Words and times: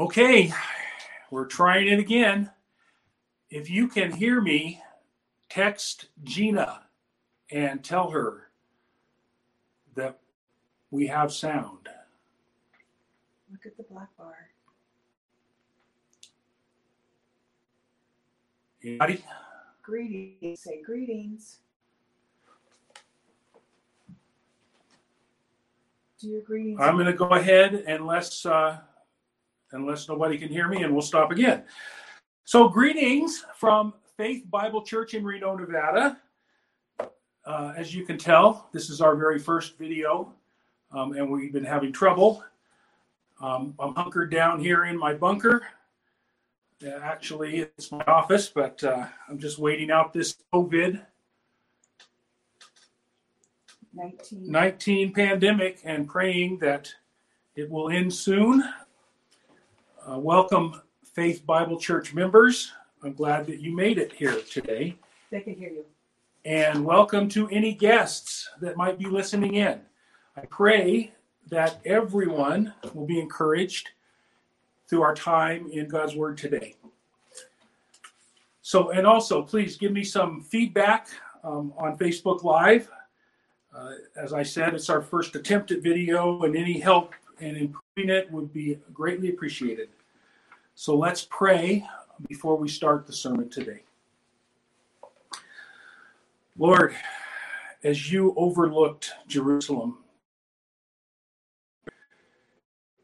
Okay, 0.00 0.50
we're 1.30 1.44
trying 1.44 1.86
it 1.86 1.98
again. 1.98 2.50
If 3.50 3.68
you 3.68 3.86
can 3.86 4.10
hear 4.10 4.40
me, 4.40 4.80
text 5.50 6.06
Gina 6.24 6.84
and 7.50 7.84
tell 7.84 8.08
her 8.08 8.48
that 9.96 10.18
we 10.90 11.06
have 11.08 11.30
sound. 11.34 11.90
Look 13.52 13.66
at 13.66 13.76
the 13.76 13.82
black 13.82 14.08
bar. 14.16 14.48
Anybody? 18.82 19.22
Greetings. 19.82 20.60
Say 20.60 20.80
greetings. 20.80 21.58
Do 26.18 26.28
your 26.28 26.40
greetings. 26.40 26.80
I'm 26.80 26.94
going 26.94 27.04
to 27.04 27.12
go 27.12 27.28
ahead 27.28 27.74
unless 27.86 28.46
uh, 28.46 28.78
unless 29.72 30.08
nobody 30.08 30.38
can 30.38 30.48
hear 30.48 30.68
me, 30.68 30.82
and 30.82 30.92
we'll 30.92 31.02
stop 31.02 31.30
again. 31.30 31.64
So, 32.44 32.68
greetings 32.68 33.44
from 33.54 33.94
Faith 34.16 34.44
Bible 34.50 34.82
Church 34.82 35.14
in 35.14 35.24
Reno, 35.24 35.56
Nevada. 35.56 36.18
Uh, 37.44 37.72
as 37.76 37.94
you 37.94 38.04
can 38.04 38.18
tell, 38.18 38.68
this 38.72 38.90
is 38.90 39.00
our 39.00 39.16
very 39.16 39.38
first 39.38 39.78
video, 39.78 40.32
um, 40.92 41.12
and 41.12 41.30
we've 41.30 41.52
been 41.52 41.64
having 41.64 41.92
trouble. 41.92 42.44
Um, 43.40 43.74
I'm 43.78 43.94
hunkered 43.94 44.30
down 44.30 44.60
here 44.60 44.84
in 44.84 44.98
my 44.98 45.14
bunker. 45.14 45.62
Uh, 46.84 46.98
actually, 47.02 47.60
it's 47.60 47.90
my 47.90 48.02
office, 48.04 48.48
but 48.48 48.82
uh, 48.84 49.06
I'm 49.28 49.38
just 49.38 49.58
waiting 49.58 49.90
out 49.90 50.12
this 50.12 50.36
COVID 50.52 51.00
19. 53.92 54.50
19 54.50 55.12
pandemic 55.12 55.80
and 55.84 56.08
praying 56.08 56.58
that 56.58 56.92
it 57.56 57.68
will 57.68 57.90
end 57.90 58.12
soon. 58.12 58.62
Uh, 60.08 60.18
welcome, 60.18 60.80
Faith 61.04 61.44
Bible 61.44 61.78
Church 61.78 62.14
members. 62.14 62.72
I'm 63.02 63.12
glad 63.12 63.46
that 63.46 63.60
you 63.60 63.76
made 63.76 63.98
it 63.98 64.12
here 64.12 64.40
today. 64.50 64.96
They 65.30 65.40
can 65.40 65.54
hear 65.54 65.68
you. 65.68 65.84
And 66.46 66.86
welcome 66.86 67.28
to 67.30 67.48
any 67.50 67.74
guests 67.74 68.48
that 68.62 68.78
might 68.78 68.98
be 68.98 69.04
listening 69.04 69.56
in. 69.56 69.78
I 70.36 70.46
pray 70.46 71.12
that 71.50 71.80
everyone 71.84 72.72
will 72.94 73.06
be 73.06 73.20
encouraged 73.20 73.90
through 74.88 75.02
our 75.02 75.14
time 75.14 75.68
in 75.70 75.86
God's 75.86 76.16
Word 76.16 76.38
today. 76.38 76.76
So, 78.62 78.92
and 78.92 79.06
also, 79.06 79.42
please 79.42 79.76
give 79.76 79.92
me 79.92 80.02
some 80.02 80.40
feedback 80.40 81.08
um, 81.44 81.74
on 81.76 81.98
Facebook 81.98 82.42
Live. 82.42 82.90
Uh, 83.76 83.92
as 84.16 84.32
I 84.32 84.44
said, 84.44 84.72
it's 84.72 84.88
our 84.88 85.02
first 85.02 85.36
attempt 85.36 85.72
at 85.72 85.82
video, 85.82 86.42
and 86.44 86.56
any 86.56 86.80
help 86.80 87.12
in 87.40 87.56
improving 87.56 88.10
it 88.10 88.30
would 88.30 88.52
be 88.52 88.78
greatly 88.92 89.30
appreciated. 89.30 89.88
So 90.74 90.96
let's 90.96 91.26
pray 91.30 91.86
before 92.28 92.56
we 92.56 92.68
start 92.68 93.06
the 93.06 93.12
sermon 93.12 93.48
today. 93.48 93.82
Lord, 96.58 96.94
as 97.82 98.12
you 98.12 98.34
overlooked 98.36 99.12
Jerusalem, 99.26 99.98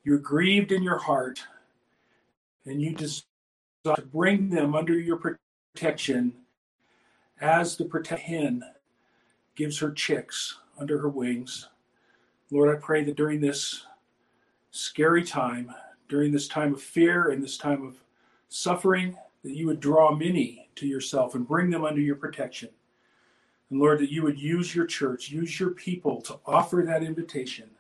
you're 0.05 0.19
grieved 0.19 0.73
in 0.73 0.83
your 0.83 0.99
heart, 0.99 1.43
and 2.67 2.81
you 2.81 2.95
desire 2.95 3.23
to 3.85 4.03
bring 4.03 4.51
them 4.51 4.75
under 4.75 4.99
your 4.99 5.39
protection 5.75 6.33
as 7.41 7.77
the 7.77 7.85
protect 7.85 8.23
hen 8.23 8.63
gives 9.55 9.79
her 9.79 9.91
chicks 9.91 10.59
under 10.79 10.99
her 10.99 11.09
wings. 11.09 11.69
Lord, 12.51 12.75
I 12.75 12.79
pray 12.79 13.03
that 13.05 13.17
during 13.17 13.41
this 13.41 13.87
scary 14.77 15.25
time, 15.25 15.75
during 16.09 16.31
this 16.31 16.49
time 16.49 16.73
of 16.73 16.81
fear 16.81 17.31
and 17.31 17.43
this 17.43 17.57
time 17.59 17.85
of 17.85 17.97
suffering, 18.49 19.17
that 19.43 19.57
you 19.57 19.67
would 19.67 19.81
draw 19.81 20.15
many 20.15 20.69
to 20.77 20.87
yourself 20.87 21.35
and 21.35 21.49
bring 21.49 21.71
them 21.71 21.85
under 21.85 22.01
your 22.01 22.17
protection. 22.17 22.69
And 23.71 23.81
Lord, 23.81 23.99
that 24.01 24.13
you 24.13 24.23
would 24.23 24.39
use 24.39 24.75
your 24.75 24.87
church, 24.87 25.31
use 25.31 25.59
your 25.59 25.71
people 25.71 26.21
to 26.23 26.39
offer 26.47 26.85
that 26.87 27.03
invitation 27.03 27.71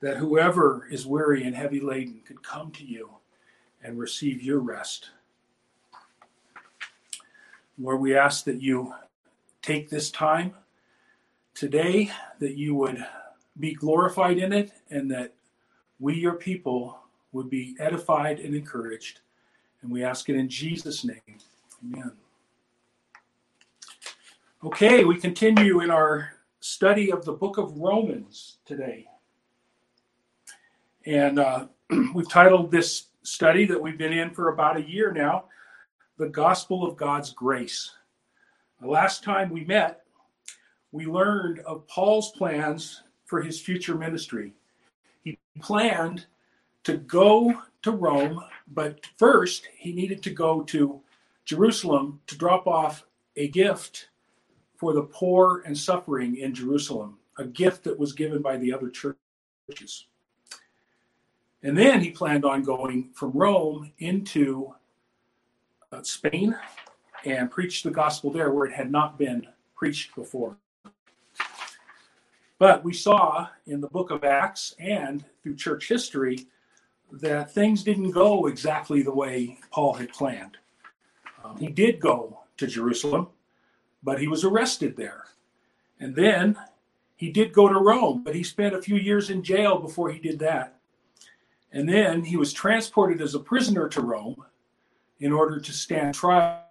that 0.00 0.16
whoever 0.16 0.88
is 0.90 1.06
weary 1.06 1.44
and 1.44 1.54
heavy 1.54 1.80
laden 1.80 2.20
could 2.26 2.42
come 2.42 2.70
to 2.72 2.84
you 2.84 3.10
and 3.82 3.98
receive 3.98 4.42
your 4.42 4.58
rest. 4.58 5.10
Lord, 7.78 8.00
we 8.00 8.16
ask 8.16 8.44
that 8.44 8.62
you 8.62 8.94
take 9.62 9.88
this 9.88 10.10
time 10.10 10.54
today, 11.54 12.10
that 12.38 12.56
you 12.56 12.74
would 12.74 13.06
be 13.58 13.74
glorified 13.74 14.38
in 14.38 14.52
it, 14.52 14.72
and 14.90 15.10
that 15.10 15.34
we, 16.00 16.14
your 16.14 16.34
people, 16.34 16.98
would 17.32 17.48
be 17.48 17.76
edified 17.78 18.40
and 18.40 18.54
encouraged. 18.54 19.20
And 19.82 19.90
we 19.90 20.02
ask 20.02 20.28
it 20.28 20.36
in 20.36 20.48
Jesus' 20.48 21.04
name. 21.04 21.38
Amen. 21.84 22.12
Okay, 24.64 25.04
we 25.04 25.16
continue 25.16 25.80
in 25.80 25.90
our 25.90 26.32
study 26.60 27.12
of 27.12 27.24
the 27.24 27.32
book 27.32 27.56
of 27.56 27.78
Romans 27.78 28.58
today. 28.66 29.06
And 31.06 31.38
uh, 31.38 31.66
we've 32.14 32.28
titled 32.28 32.70
this 32.70 33.06
study 33.22 33.64
that 33.66 33.80
we've 33.80 33.96
been 33.96 34.12
in 34.12 34.30
for 34.30 34.50
about 34.50 34.76
a 34.76 34.82
year 34.82 35.12
now, 35.12 35.44
The 36.18 36.28
Gospel 36.28 36.86
of 36.86 36.96
God's 36.96 37.32
Grace. 37.32 37.92
The 38.80 38.88
last 38.88 39.22
time 39.22 39.50
we 39.50 39.64
met, 39.64 40.02
we 40.92 41.06
learned 41.06 41.60
of 41.60 41.86
Paul's 41.86 42.32
plans 42.32 43.02
for 43.24 43.40
his 43.40 43.60
future 43.60 43.94
ministry. 43.94 44.54
Planned 45.58 46.26
to 46.84 46.96
go 46.96 47.62
to 47.82 47.90
Rome, 47.90 48.42
but 48.68 49.06
first 49.18 49.68
he 49.76 49.92
needed 49.92 50.22
to 50.22 50.30
go 50.30 50.62
to 50.62 51.00
Jerusalem 51.44 52.20
to 52.26 52.38
drop 52.38 52.66
off 52.66 53.04
a 53.36 53.48
gift 53.48 54.08
for 54.76 54.92
the 54.92 55.02
poor 55.02 55.62
and 55.66 55.76
suffering 55.76 56.36
in 56.36 56.54
Jerusalem, 56.54 57.18
a 57.38 57.44
gift 57.44 57.84
that 57.84 57.98
was 57.98 58.12
given 58.12 58.40
by 58.40 58.56
the 58.56 58.72
other 58.72 58.88
churches. 58.88 60.06
And 61.62 61.76
then 61.76 62.00
he 62.00 62.10
planned 62.10 62.44
on 62.44 62.62
going 62.62 63.10
from 63.14 63.32
Rome 63.32 63.92
into 63.98 64.74
uh, 65.92 66.02
Spain 66.02 66.56
and 67.24 67.50
preach 67.50 67.82
the 67.82 67.90
gospel 67.90 68.30
there 68.30 68.50
where 68.50 68.66
it 68.66 68.72
had 68.72 68.90
not 68.90 69.18
been 69.18 69.46
preached 69.76 70.14
before. 70.14 70.56
But 72.60 72.84
we 72.84 72.92
saw 72.92 73.48
in 73.66 73.80
the 73.80 73.88
book 73.88 74.10
of 74.10 74.22
Acts 74.22 74.74
and 74.78 75.24
through 75.42 75.56
church 75.56 75.88
history 75.88 76.46
that 77.10 77.52
things 77.52 77.82
didn't 77.82 78.10
go 78.10 78.48
exactly 78.48 79.00
the 79.00 79.14
way 79.14 79.58
Paul 79.70 79.94
had 79.94 80.12
planned. 80.12 80.58
Um, 81.42 81.56
he 81.56 81.68
did 81.68 82.00
go 82.00 82.40
to 82.58 82.66
Jerusalem, 82.66 83.28
but 84.02 84.20
he 84.20 84.28
was 84.28 84.44
arrested 84.44 84.94
there. 84.94 85.24
And 86.00 86.14
then 86.14 86.54
he 87.16 87.32
did 87.32 87.54
go 87.54 87.66
to 87.66 87.80
Rome, 87.80 88.22
but 88.22 88.34
he 88.34 88.42
spent 88.42 88.74
a 88.74 88.82
few 88.82 88.96
years 88.96 89.30
in 89.30 89.42
jail 89.42 89.78
before 89.78 90.10
he 90.10 90.18
did 90.18 90.38
that. 90.40 90.76
And 91.72 91.88
then 91.88 92.24
he 92.24 92.36
was 92.36 92.52
transported 92.52 93.22
as 93.22 93.34
a 93.34 93.40
prisoner 93.40 93.88
to 93.88 94.02
Rome 94.02 94.44
in 95.18 95.32
order 95.32 95.60
to 95.60 95.72
stand 95.72 96.14
trial. 96.14 96.62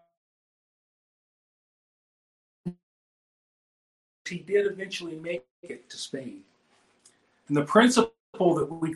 He 4.29 4.39
did 4.39 4.65
eventually 4.65 5.15
make 5.15 5.43
it 5.63 5.89
to 5.89 5.97
Spain. 5.97 6.41
And 7.47 7.57
the 7.57 7.65
principle 7.65 8.13
that 8.55 8.65
we 8.65 8.95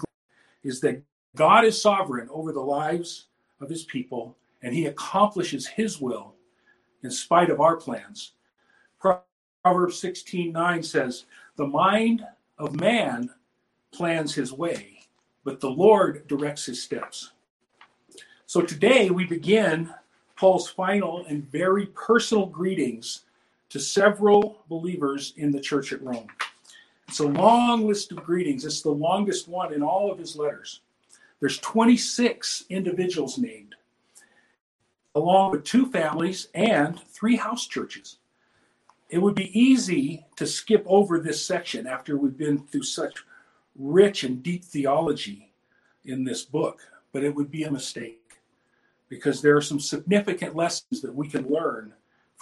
is 0.63 0.79
that 0.81 1.01
God 1.35 1.65
is 1.65 1.81
sovereign 1.81 2.29
over 2.31 2.51
the 2.51 2.61
lives 2.61 3.25
of 3.59 3.69
his 3.69 3.83
people, 3.83 4.37
and 4.61 4.73
he 4.73 4.85
accomplishes 4.85 5.67
his 5.67 5.99
will 5.99 6.35
in 7.03 7.11
spite 7.11 7.49
of 7.49 7.59
our 7.59 7.75
plans. 7.75 8.33
Proverbs 8.99 9.99
16 9.99 10.51
9 10.51 10.83
says, 10.83 11.25
The 11.57 11.67
mind 11.67 12.25
of 12.57 12.79
man 12.79 13.29
plans 13.91 14.33
his 14.33 14.53
way, 14.53 14.99
but 15.43 15.59
the 15.59 15.69
Lord 15.69 16.27
directs 16.27 16.65
his 16.65 16.81
steps. 16.81 17.31
So 18.45 18.61
today 18.61 19.09
we 19.09 19.25
begin 19.25 19.93
Paul's 20.35 20.69
final 20.69 21.25
and 21.27 21.49
very 21.51 21.87
personal 21.87 22.45
greetings 22.45 23.25
to 23.73 23.79
several 23.79 24.63
believers 24.69 25.33
in 25.37 25.49
the 25.49 25.59
church 25.59 25.93
at 25.93 26.03
Rome. 26.03 26.27
It's 27.07 27.21
a 27.21 27.27
long 27.27 27.87
list 27.87 28.11
of 28.11 28.23
greetings. 28.23 28.65
It's 28.65 28.83
the 28.83 28.91
longest 28.91 29.47
one 29.47 29.73
in 29.73 29.81
all 29.81 30.11
of 30.11 30.19
his 30.19 30.35
letters. 30.35 30.81
There's 31.39 31.57
26 31.57 32.65
individuals 32.69 33.39
named, 33.39 33.73
along 35.15 35.49
with 35.49 35.63
two 35.63 35.87
families 35.87 36.49
and 36.53 37.01
three 37.09 37.35
house 37.35 37.65
churches. 37.65 38.17
It 39.09 39.17
would 39.17 39.33
be 39.33 39.59
easy 39.59 40.23
to 40.35 40.45
skip 40.45 40.83
over 40.85 41.19
this 41.19 41.43
section 41.43 41.87
after 41.87 42.15
we've 42.15 42.37
been 42.37 42.59
through 42.59 42.83
such 42.83 43.25
rich 43.75 44.23
and 44.23 44.43
deep 44.43 44.63
theology 44.63 45.51
in 46.05 46.23
this 46.23 46.45
book, 46.45 46.79
but 47.11 47.23
it 47.23 47.33
would 47.33 47.49
be 47.49 47.63
a 47.63 47.71
mistake 47.71 48.37
because 49.09 49.41
there 49.41 49.57
are 49.57 49.61
some 49.61 49.79
significant 49.79 50.55
lessons 50.55 51.01
that 51.01 51.15
we 51.15 51.27
can 51.27 51.49
learn 51.49 51.93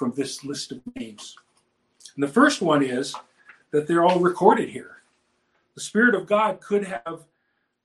from 0.02 0.12
this 0.14 0.44
list 0.44 0.72
of 0.72 0.82
names. 0.96 1.36
And 2.16 2.24
the 2.24 2.28
first 2.28 2.60
one 2.60 2.82
is 2.82 3.14
that 3.70 3.86
they're 3.86 4.04
all 4.04 4.20
recorded 4.20 4.68
here. 4.68 5.04
The 5.76 5.82
Spirit 5.82 6.16
of 6.16 6.26
God 6.26 6.60
could 6.60 6.84
have 6.84 7.26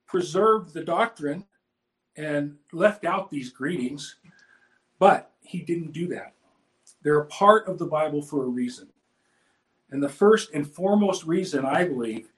preserved 0.06 0.72
the 0.72 0.82
doctrine 0.82 1.44
and 2.16 2.56
left 2.72 3.04
out 3.04 3.30
these 3.30 3.50
greetings, 3.50 4.16
but 4.98 5.30
he 5.42 5.58
didn't 5.58 5.92
do 5.92 6.06
that. 6.06 6.32
They're 7.02 7.20
a 7.20 7.26
part 7.26 7.68
of 7.68 7.78
the 7.78 7.84
Bible 7.84 8.22
for 8.22 8.44
a 8.44 8.48
reason. 8.48 8.88
And 9.90 10.02
the 10.02 10.08
first 10.08 10.54
and 10.54 10.66
foremost 10.66 11.24
reason, 11.24 11.66
I 11.66 11.84
believe, 11.84 12.30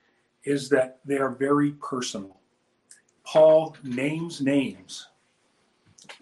is 0.42 0.68
that 0.70 0.98
they 1.04 1.18
are 1.18 1.30
very 1.30 1.70
personal. 1.74 2.40
Paul 3.22 3.76
names 3.84 4.40
names. 4.40 5.06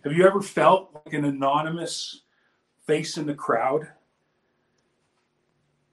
Have 0.05 0.13
you 0.13 0.27
ever 0.27 0.43
felt 0.43 0.91
like 0.93 1.15
an 1.15 1.25
anonymous 1.25 2.21
face 2.87 3.17
in 3.17 3.27
the 3.27 3.35
crowd? 3.35 3.89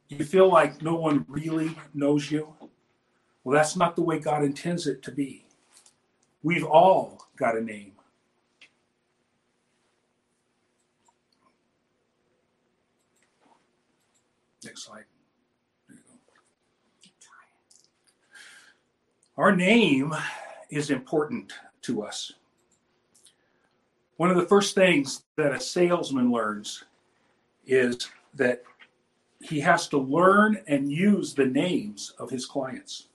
You 0.09 0.23
feel 0.23 0.49
like 0.49 0.81
no 0.81 0.95
one 0.95 1.25
really 1.27 1.75
knows 1.93 2.29
you? 2.29 2.53
Well, 3.43 3.57
that's 3.57 3.75
not 3.75 3.95
the 3.95 4.03
way 4.03 4.19
God 4.19 4.43
intends 4.43 4.87
it 4.87 5.01
to 5.03 5.11
be. 5.11 5.45
We've 6.43 6.63
all 6.63 7.27
got 7.35 7.57
a 7.57 7.61
name. 7.61 7.93
Next 14.63 14.83
slide. 14.83 15.03
Our 19.35 19.55
name 19.55 20.13
is 20.69 20.89
important 20.89 21.53
to 21.81 22.03
us. 22.03 22.33
One 24.17 24.29
of 24.29 24.37
the 24.37 24.45
first 24.45 24.75
things 24.75 25.23
that 25.37 25.53
a 25.53 25.59
salesman 25.59 26.31
learns 26.31 26.83
is 27.65 28.09
that 28.35 28.63
he 29.41 29.59
has 29.59 29.87
to 29.89 29.97
learn 29.97 30.61
and 30.67 30.91
use 30.91 31.33
the 31.33 31.45
names 31.45 32.13
of 32.19 32.29
his 32.29 32.45
clients. 32.45 33.07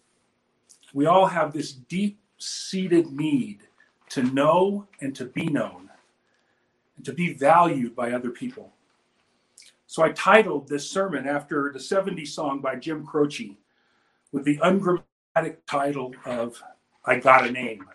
We 0.93 1.07
all 1.07 1.27
have 1.27 1.53
this 1.53 1.73
deep 1.73 2.19
seated 2.39 3.13
need 3.13 3.61
to 4.11 4.23
know 4.23 4.87
and 5.01 5.15
to 5.17 5.27
be 5.27 5.47
known 5.47 5.89
and 6.97 7.05
to 7.05 7.13
be 7.13 7.33
valued 7.33 7.95
by 7.95 8.13
other 8.13 8.31
people. 8.31 8.73
So 9.87 10.03
I 10.03 10.11
titled 10.13 10.69
this 10.69 10.91
sermon 10.91 11.27
after 11.27 11.71
the 11.73 11.79
70s 11.79 12.29
song 12.29 12.61
by 12.61 12.77
Jim 12.77 13.07
Croce 13.07 13.57
with 14.33 14.45
the 14.45 14.59
ungrammatic 14.63 15.65
title 15.67 16.15
of 16.25 16.63
I 17.05 17.19
Got 17.19 17.47
a 17.47 17.53
Name. 17.53 17.87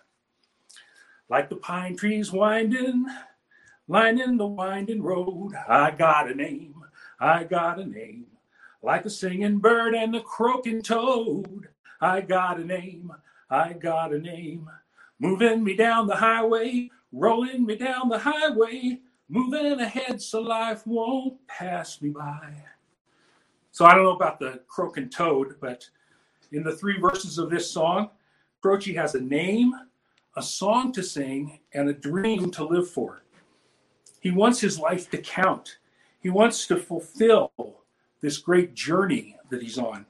Like 1.33 1.49
the 1.49 1.55
pine 1.55 1.97
trees 1.97 2.31
winding, 2.31 3.07
lining 3.87 4.37
the 4.37 4.45
winding 4.45 5.01
road, 5.01 5.53
I 5.67 5.89
got 5.89 6.29
a 6.29 6.35
name, 6.35 6.75
I 7.19 7.43
got 7.43 7.79
a 7.79 7.85
name. 7.85 8.27
Like 8.83 9.01
the 9.01 9.09
singing 9.09 9.57
bird 9.57 9.95
and 9.95 10.13
the 10.13 10.19
croaking 10.19 10.83
toad, 10.83 11.69
I 11.99 12.21
got 12.21 12.59
a 12.59 12.63
name, 12.63 13.11
I 13.49 13.73
got 13.73 14.13
a 14.13 14.19
name. 14.19 14.69
Moving 15.17 15.63
me 15.63 15.75
down 15.75 16.05
the 16.05 16.17
highway, 16.17 16.91
rolling 17.11 17.65
me 17.65 17.77
down 17.77 18.09
the 18.09 18.19
highway, 18.19 18.99
moving 19.27 19.79
ahead 19.79 20.21
so 20.21 20.39
life 20.39 20.85
won't 20.85 21.47
pass 21.47 21.99
me 21.99 22.09
by. 22.09 22.53
So 23.71 23.85
I 23.85 23.95
don't 23.95 24.03
know 24.03 24.15
about 24.15 24.39
the 24.39 24.61
croaking 24.67 25.09
toad, 25.09 25.55
but 25.59 25.89
in 26.51 26.61
the 26.61 26.75
three 26.75 26.99
verses 26.99 27.39
of 27.39 27.49
this 27.49 27.71
song, 27.71 28.11
Croce 28.61 28.93
has 28.93 29.15
a 29.15 29.21
name, 29.21 29.73
a 30.35 30.41
song 30.41 30.91
to 30.93 31.03
sing, 31.03 31.59
and 31.73 31.89
a 31.89 31.93
dream 31.93 32.49
to 32.51 32.65
live 32.65 32.89
for. 32.89 33.23
He 34.19 34.31
wants 34.31 34.59
his 34.59 34.79
life 34.79 35.09
to 35.11 35.17
count. 35.17 35.77
He 36.19 36.29
wants 36.29 36.65
to 36.67 36.77
fulfill 36.77 37.51
this 38.21 38.37
great 38.37 38.73
journey 38.73 39.37
that 39.49 39.61
he's 39.61 39.77
on. 39.77 40.05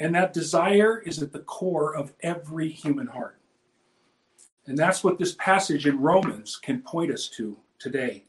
And 0.00 0.14
that 0.14 0.32
desire 0.32 0.98
is 1.00 1.22
at 1.22 1.32
the 1.32 1.40
core 1.40 1.94
of 1.94 2.14
every 2.20 2.68
human 2.68 3.06
heart. 3.06 3.38
And 4.66 4.76
that's 4.76 5.04
what 5.04 5.18
this 5.18 5.34
passage 5.34 5.86
in 5.86 6.00
Romans 6.00 6.56
can 6.56 6.82
point 6.82 7.12
us 7.12 7.28
to 7.36 7.56
today. 7.78 8.24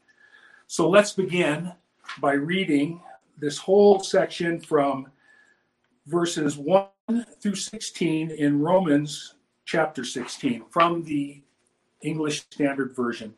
So 0.66 0.88
let's 0.88 1.12
begin 1.12 1.72
by 2.20 2.32
reading 2.34 3.00
this 3.38 3.58
whole 3.58 4.00
section 4.00 4.60
from 4.60 5.08
verses 6.06 6.56
1 6.56 6.86
through 7.40 7.54
16 7.54 8.30
in 8.30 8.60
Romans 8.60 9.34
chapter 9.68 10.02
16 10.02 10.64
from 10.70 11.02
the 11.02 11.42
English 12.00 12.40
Standard 12.50 12.96
Version. 12.96 13.34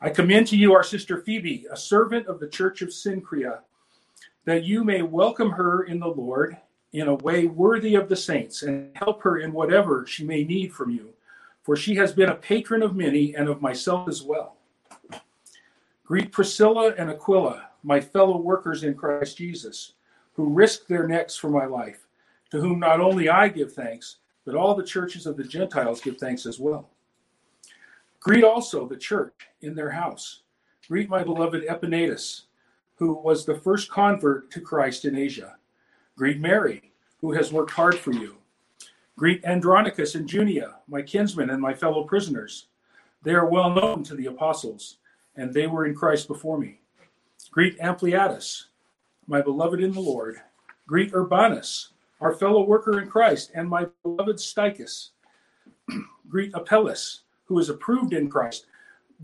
I 0.00 0.08
commend 0.08 0.46
to 0.46 0.56
you 0.56 0.72
our 0.72 0.82
sister 0.82 1.20
Phoebe, 1.20 1.66
a 1.70 1.76
servant 1.76 2.26
of 2.28 2.40
the 2.40 2.48
church 2.48 2.80
of 2.80 2.88
Cenchrea, 2.88 3.58
that 4.46 4.64
you 4.64 4.84
may 4.84 5.02
welcome 5.02 5.50
her 5.50 5.82
in 5.82 6.00
the 6.00 6.08
Lord 6.08 6.56
in 6.94 7.08
a 7.08 7.14
way 7.14 7.44
worthy 7.44 7.94
of 7.94 8.08
the 8.08 8.16
saints 8.16 8.62
and 8.62 8.90
help 8.96 9.22
her 9.22 9.36
in 9.36 9.52
whatever 9.52 10.06
she 10.06 10.24
may 10.24 10.44
need 10.44 10.72
from 10.72 10.88
you, 10.88 11.10
for 11.62 11.76
she 11.76 11.94
has 11.96 12.14
been 12.14 12.30
a 12.30 12.34
patron 12.34 12.82
of 12.82 12.96
many 12.96 13.36
and 13.36 13.50
of 13.50 13.60
myself 13.60 14.08
as 14.08 14.22
well. 14.22 14.56
Greet 16.06 16.32
Priscilla 16.32 16.94
and 16.96 17.10
Aquila, 17.10 17.68
my 17.82 18.00
fellow 18.00 18.38
workers 18.38 18.82
in 18.82 18.94
Christ 18.94 19.36
Jesus, 19.36 19.92
who 20.32 20.48
risked 20.48 20.88
their 20.88 21.06
necks 21.06 21.36
for 21.36 21.50
my 21.50 21.66
life, 21.66 22.06
to 22.50 22.62
whom 22.62 22.78
not 22.78 22.98
only 22.98 23.28
I 23.28 23.48
give 23.48 23.74
thanks, 23.74 24.16
but 24.46 24.54
all 24.54 24.74
the 24.74 24.82
churches 24.82 25.26
of 25.26 25.36
the 25.36 25.44
Gentiles 25.44 26.00
give 26.00 26.16
thanks 26.16 26.46
as 26.46 26.58
well. 26.58 26.88
Greet 28.20 28.44
also 28.44 28.86
the 28.86 28.96
church 28.96 29.34
in 29.60 29.74
their 29.74 29.90
house. 29.90 30.42
Greet 30.88 31.08
my 31.08 31.22
beloved 31.24 31.64
Epaenetus, 31.64 32.42
who 32.94 33.14
was 33.14 33.44
the 33.44 33.58
first 33.58 33.90
convert 33.90 34.50
to 34.52 34.60
Christ 34.60 35.04
in 35.04 35.16
Asia. 35.16 35.56
Greet 36.16 36.40
Mary, 36.40 36.92
who 37.20 37.32
has 37.32 37.52
worked 37.52 37.72
hard 37.72 37.96
for 37.96 38.12
you. 38.12 38.36
Greet 39.18 39.44
Andronicus 39.44 40.14
and 40.14 40.28
Junia, 40.28 40.76
my 40.86 41.02
kinsmen 41.02 41.50
and 41.50 41.60
my 41.60 41.74
fellow 41.74 42.04
prisoners. 42.04 42.68
They 43.22 43.34
are 43.34 43.46
well 43.46 43.70
known 43.70 44.04
to 44.04 44.14
the 44.14 44.26
apostles, 44.26 44.98
and 45.34 45.52
they 45.52 45.66
were 45.66 45.86
in 45.86 45.94
Christ 45.94 46.28
before 46.28 46.58
me. 46.58 46.80
Greet 47.50 47.78
Ampliatus, 47.80 48.66
my 49.26 49.42
beloved 49.42 49.80
in 49.80 49.92
the 49.92 50.00
Lord. 50.00 50.36
Greet 50.86 51.12
Urbanus, 51.12 51.88
our 52.20 52.34
fellow 52.34 52.64
worker 52.64 53.00
in 53.00 53.08
Christ, 53.08 53.52
and 53.54 53.68
my 53.68 53.86
beloved 54.02 54.36
Stachys. 54.36 55.10
Greet 56.28 56.52
Apelles, 56.54 57.22
who 57.44 57.58
is 57.58 57.68
approved 57.68 58.12
in 58.12 58.28
Christ. 58.28 58.66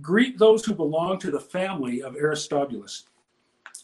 Greet 0.00 0.39
those 0.39 0.65
who 0.65 0.75
belong 0.75 1.19
to 1.19 1.31
the 1.31 1.41
family 1.41 2.03
of 2.03 2.17
Aristobulus. 2.17 3.05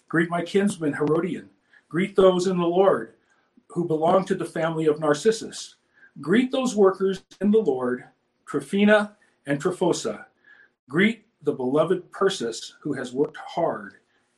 Greet 0.09 0.31
my 0.31 0.43
kinsman 0.43 0.95
Herodion. 0.95 1.51
Greet 1.89 2.17
those 2.17 2.47
in 2.47 2.59
the 2.59 2.67
Lord 2.67 3.15
who 3.69 3.85
belong 3.85 4.25
to 4.25 4.35
the 4.35 4.45
family 4.45 4.87
of 4.87 4.99
Narcissus. 4.99 5.77
Greet 6.21 6.51
those 6.51 6.75
workers 6.75 7.23
in 7.41 7.51
the 7.51 7.59
Lord, 7.59 8.05
Tryphena 8.47 9.17
and 9.47 9.61
Tryphosa. 9.61 10.25
Greet 10.89 11.27
the 11.43 11.53
beloved 11.53 12.11
Persis, 12.11 12.75
who 12.81 12.93
has 12.95 13.13
worked 13.13 13.37
hard 13.37 13.95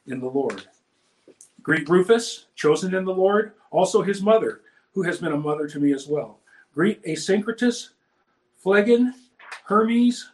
in 0.06 0.20
the 0.20 0.28
Lord. 0.28 0.64
Greet 1.62 1.88
Rufus, 1.88 2.46
chosen 2.54 2.94
in 2.94 3.04
the 3.04 3.14
Lord, 3.14 3.52
also 3.70 4.02
his 4.02 4.22
mother, 4.22 4.62
who 4.92 5.02
has 5.02 5.18
been 5.18 5.32
a 5.32 5.38
mother 5.38 5.66
to 5.68 5.80
me 5.80 5.92
as 5.92 6.06
well. 6.06 6.40
Greet 6.74 7.02
Asyncritus, 7.04 7.90
Phlegon, 8.62 9.14
Hermes, 9.64 10.30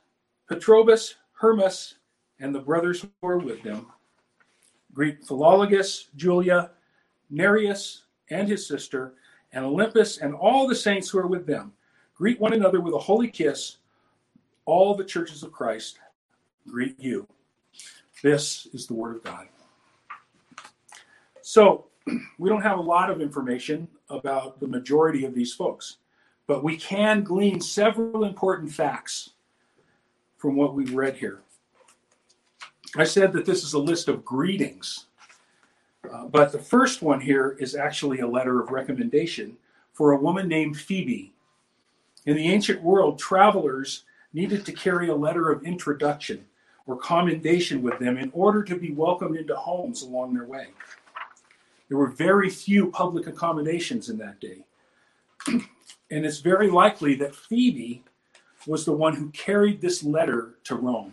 Patrobas, 0.50 1.14
Hermas, 1.32 1.94
and 2.40 2.54
the 2.54 2.60
brothers 2.60 3.02
who 3.02 3.28
are 3.28 3.38
with 3.38 3.62
them. 3.62 3.86
Greet 4.92 5.24
Philologus, 5.24 6.06
Julia, 6.16 6.70
Nereus 7.30 8.04
and 8.30 8.48
his 8.48 8.66
sister, 8.66 9.14
and 9.52 9.64
Olympus 9.64 10.18
and 10.18 10.34
all 10.34 10.66
the 10.66 10.74
saints 10.74 11.08
who 11.08 11.18
are 11.18 11.26
with 11.26 11.46
them. 11.46 11.72
Greet 12.14 12.40
one 12.40 12.52
another 12.52 12.80
with 12.80 12.94
a 12.94 12.98
holy 12.98 13.28
kiss. 13.28 13.78
All 14.64 14.94
the 14.94 15.04
churches 15.04 15.42
of 15.42 15.52
Christ 15.52 15.98
greet 16.68 16.98
you. 16.98 17.26
This 18.22 18.66
is 18.72 18.86
the 18.86 18.94
word 18.94 19.16
of 19.16 19.24
God. 19.24 19.46
So, 21.42 21.86
we 22.38 22.48
don't 22.48 22.62
have 22.62 22.78
a 22.78 22.82
lot 22.82 23.10
of 23.10 23.20
information 23.20 23.88
about 24.10 24.60
the 24.60 24.66
majority 24.66 25.24
of 25.24 25.34
these 25.34 25.52
folks, 25.52 25.98
but 26.46 26.62
we 26.62 26.76
can 26.76 27.22
glean 27.22 27.60
several 27.60 28.24
important 28.24 28.70
facts 28.70 29.30
from 30.36 30.56
what 30.56 30.74
we've 30.74 30.94
read 30.94 31.16
here. 31.16 31.40
I 32.96 33.04
said 33.04 33.32
that 33.32 33.44
this 33.44 33.64
is 33.64 33.72
a 33.72 33.78
list 33.78 34.08
of 34.08 34.24
greetings, 34.24 35.06
uh, 36.10 36.26
but 36.26 36.52
the 36.52 36.58
first 36.58 37.02
one 37.02 37.20
here 37.20 37.56
is 37.58 37.74
actually 37.74 38.20
a 38.20 38.26
letter 38.26 38.60
of 38.60 38.70
recommendation 38.70 39.56
for 39.92 40.12
a 40.12 40.20
woman 40.20 40.46
named 40.46 40.78
Phoebe. 40.78 41.32
In 42.26 42.36
the 42.36 42.48
ancient 42.52 42.82
world, 42.82 43.18
travelers 43.18 44.04
needed 44.32 44.64
to 44.66 44.72
carry 44.72 45.08
a 45.08 45.14
letter 45.14 45.50
of 45.50 45.64
introduction 45.64 46.44
or 46.86 46.96
commendation 46.96 47.82
with 47.82 47.98
them 47.98 48.16
in 48.16 48.30
order 48.32 48.62
to 48.62 48.76
be 48.76 48.92
welcomed 48.92 49.36
into 49.36 49.56
homes 49.56 50.02
along 50.02 50.34
their 50.34 50.44
way. 50.44 50.68
There 51.88 51.98
were 51.98 52.10
very 52.10 52.50
few 52.50 52.90
public 52.90 53.26
accommodations 53.26 54.08
in 54.08 54.18
that 54.18 54.40
day. 54.40 54.64
and 55.46 56.26
it's 56.26 56.40
very 56.40 56.68
likely 56.70 57.14
that 57.16 57.34
Phoebe 57.34 58.02
was 58.66 58.84
the 58.84 58.92
one 58.92 59.14
who 59.14 59.30
carried 59.30 59.80
this 59.80 60.02
letter 60.02 60.56
to 60.64 60.74
Rome. 60.74 61.12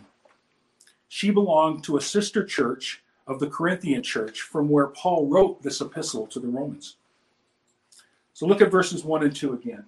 She 1.08 1.30
belonged 1.30 1.84
to 1.84 1.96
a 1.96 2.02
sister 2.02 2.44
church 2.44 3.02
of 3.26 3.38
the 3.38 3.46
Corinthian 3.46 4.02
church 4.02 4.42
from 4.42 4.68
where 4.68 4.88
Paul 4.88 5.28
wrote 5.28 5.62
this 5.62 5.80
epistle 5.80 6.26
to 6.26 6.40
the 6.40 6.48
Romans. 6.48 6.96
So 8.32 8.46
look 8.46 8.60
at 8.60 8.70
verses 8.70 9.04
1 9.04 9.22
and 9.22 9.34
2 9.34 9.52
again. 9.52 9.84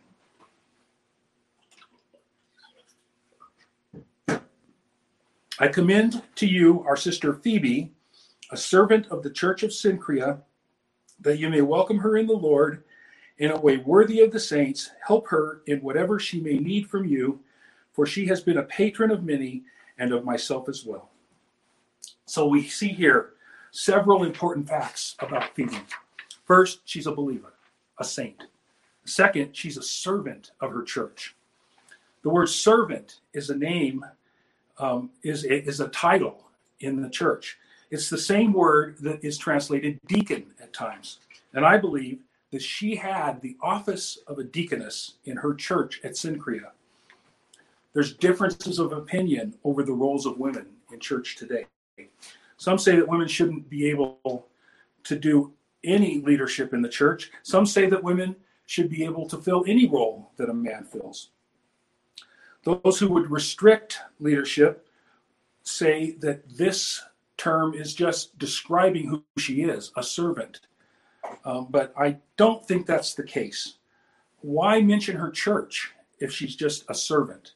I 5.58 5.68
commend 5.68 6.22
to 6.36 6.46
you 6.46 6.84
our 6.86 6.96
sister 6.96 7.34
Phoebe, 7.34 7.90
a 8.52 8.56
servant 8.56 9.06
of 9.08 9.22
the 9.22 9.30
church 9.30 9.62
of 9.62 9.70
Cenchrea, 9.70 10.42
that 11.20 11.38
you 11.38 11.48
may 11.48 11.62
welcome 11.62 11.98
her 11.98 12.16
in 12.16 12.26
the 12.26 12.32
Lord 12.32 12.84
in 13.38 13.50
a 13.50 13.60
way 13.60 13.78
worthy 13.78 14.20
of 14.20 14.32
the 14.32 14.40
saints. 14.40 14.90
Help 15.06 15.28
her 15.28 15.62
in 15.66 15.80
whatever 15.80 16.18
she 16.18 16.40
may 16.40 16.58
need 16.58 16.88
from 16.88 17.04
you, 17.04 17.40
for 17.92 18.06
she 18.06 18.26
has 18.26 18.40
been 18.40 18.58
a 18.58 18.62
patron 18.64 19.10
of 19.10 19.24
many 19.24 19.62
and 19.98 20.12
of 20.12 20.24
myself 20.24 20.68
as 20.68 20.84
well. 20.84 21.10
So 22.26 22.46
we 22.46 22.64
see 22.64 22.88
here 22.88 23.34
several 23.70 24.24
important 24.24 24.68
facts 24.68 25.16
about 25.20 25.54
Phoebe. 25.54 25.78
First, 26.44 26.80
she's 26.84 27.06
a 27.06 27.12
believer, 27.12 27.54
a 27.98 28.04
saint. 28.04 28.44
Second, 29.04 29.56
she's 29.56 29.76
a 29.76 29.82
servant 29.82 30.50
of 30.60 30.72
her 30.72 30.82
church. 30.82 31.36
The 32.22 32.30
word 32.30 32.48
servant 32.48 33.20
is 33.32 33.50
a 33.50 33.56
name, 33.56 34.04
um, 34.78 35.10
is, 35.22 35.44
is 35.44 35.80
a 35.80 35.88
title 35.88 36.44
in 36.80 37.00
the 37.00 37.08
church. 37.08 37.58
It's 37.90 38.10
the 38.10 38.18
same 38.18 38.52
word 38.52 38.96
that 39.00 39.24
is 39.24 39.38
translated 39.38 40.00
deacon 40.06 40.46
at 40.60 40.72
times. 40.72 41.20
And 41.54 41.64
I 41.64 41.78
believe 41.78 42.20
that 42.50 42.62
she 42.62 42.96
had 42.96 43.40
the 43.40 43.56
office 43.60 44.18
of 44.26 44.38
a 44.38 44.44
deaconess 44.44 45.14
in 45.24 45.36
her 45.36 45.54
church 45.54 46.00
at 46.04 46.12
Cenchrea. 46.12 46.70
There's 47.92 48.14
differences 48.14 48.78
of 48.78 48.92
opinion 48.92 49.54
over 49.64 49.82
the 49.82 49.92
roles 49.92 50.26
of 50.26 50.38
women 50.38 50.66
in 50.92 51.00
church 51.00 51.36
today. 51.36 51.66
Some 52.56 52.78
say 52.78 52.96
that 52.96 53.08
women 53.08 53.28
shouldn't 53.28 53.68
be 53.70 53.88
able 53.88 54.46
to 55.04 55.16
do 55.18 55.52
any 55.84 56.20
leadership 56.20 56.74
in 56.74 56.82
the 56.82 56.88
church. 56.88 57.30
Some 57.42 57.66
say 57.66 57.88
that 57.88 58.02
women 58.02 58.36
should 58.66 58.90
be 58.90 59.04
able 59.04 59.28
to 59.28 59.38
fill 59.38 59.64
any 59.66 59.88
role 59.88 60.30
that 60.36 60.50
a 60.50 60.54
man 60.54 60.84
fills. 60.84 61.30
Those 62.64 62.98
who 62.98 63.08
would 63.08 63.30
restrict 63.30 64.00
leadership 64.18 64.88
say 65.62 66.12
that 66.18 66.48
this 66.48 67.02
term 67.36 67.74
is 67.74 67.94
just 67.94 68.38
describing 68.38 69.08
who 69.08 69.24
she 69.38 69.62
is 69.62 69.92
a 69.96 70.02
servant. 70.02 70.60
Um, 71.44 71.66
but 71.70 71.92
I 71.98 72.18
don't 72.36 72.66
think 72.66 72.86
that's 72.86 73.14
the 73.14 73.22
case. 73.22 73.74
Why 74.40 74.80
mention 74.80 75.16
her 75.16 75.30
church 75.30 75.92
if 76.18 76.32
she's 76.32 76.56
just 76.56 76.84
a 76.88 76.94
servant? 76.94 77.52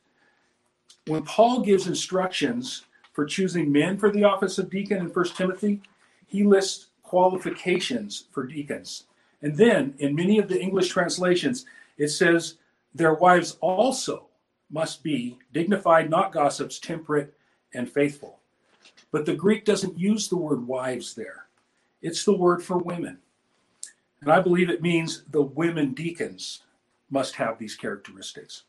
When 1.07 1.23
Paul 1.23 1.61
gives 1.61 1.87
instructions 1.87 2.85
for 3.13 3.25
choosing 3.25 3.71
men 3.73 3.99
for 3.99 4.11
the 4.11 4.25
office 4.25 4.59
of 4.59 4.71
deacon 4.71 4.99
in 4.99 5.07
1 5.07 5.25
Timothy, 5.37 5.81
he 6.27 6.45
lists 6.45 6.89
qualifications 7.03 8.25
for 8.31 8.47
deacons. 8.47 9.05
And 9.43 9.57
then 9.57 9.95
in 9.99 10.15
many 10.15 10.39
of 10.39 10.49
the 10.49 10.61
English 10.61 10.89
translations, 10.89 11.65
it 11.97 12.09
says 12.09 12.57
their 12.95 13.15
wives 13.15 13.57
also 13.61 14.27
must 14.71 15.03
be 15.03 15.39
dignified, 15.53 16.11
not 16.11 16.33
gossips, 16.33 16.79
temperate, 16.79 17.35
and 17.75 17.91
faithful. 17.91 18.40
But 19.13 19.27
the 19.27 19.35
Greek 19.35 19.65
doesn't 19.65 19.99
use 19.99 20.29
the 20.29 20.37
word 20.37 20.67
wives 20.67 21.15
there, 21.15 21.47
it's 22.03 22.25
the 22.25 22.37
word 22.37 22.63
for 22.63 22.79
women. 22.79 23.19
And 24.21 24.31
I 24.31 24.41
believe 24.41 24.69
it 24.69 24.83
means 24.83 25.25
the 25.31 25.43
women 25.43 25.95
deacons 25.95 26.63
must 27.11 27.35
have 27.35 27.59
these 27.59 27.75
characteristics. 27.75 28.65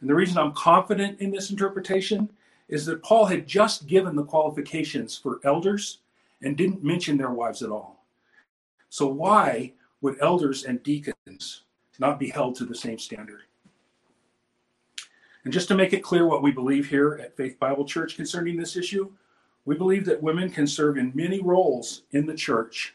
And 0.00 0.08
the 0.08 0.14
reason 0.14 0.38
I'm 0.38 0.52
confident 0.52 1.20
in 1.20 1.30
this 1.30 1.50
interpretation 1.50 2.30
is 2.68 2.86
that 2.86 3.02
Paul 3.02 3.26
had 3.26 3.46
just 3.46 3.86
given 3.86 4.16
the 4.16 4.24
qualifications 4.24 5.16
for 5.16 5.40
elders 5.44 5.98
and 6.42 6.56
didn't 6.56 6.82
mention 6.82 7.16
their 7.16 7.30
wives 7.30 7.62
at 7.62 7.70
all. 7.70 8.04
So, 8.88 9.06
why 9.06 9.72
would 10.00 10.18
elders 10.20 10.64
and 10.64 10.82
deacons 10.82 11.62
not 11.98 12.18
be 12.18 12.30
held 12.30 12.56
to 12.56 12.64
the 12.64 12.74
same 12.74 12.98
standard? 12.98 13.42
And 15.44 15.52
just 15.52 15.68
to 15.68 15.74
make 15.74 15.92
it 15.92 16.02
clear 16.02 16.26
what 16.26 16.42
we 16.42 16.52
believe 16.52 16.88
here 16.88 17.18
at 17.22 17.36
Faith 17.36 17.58
Bible 17.58 17.84
Church 17.84 18.16
concerning 18.16 18.56
this 18.56 18.76
issue, 18.76 19.10
we 19.64 19.76
believe 19.76 20.04
that 20.06 20.22
women 20.22 20.50
can 20.50 20.66
serve 20.66 20.96
in 20.96 21.12
many 21.14 21.40
roles 21.40 22.02
in 22.10 22.26
the 22.26 22.34
church, 22.34 22.94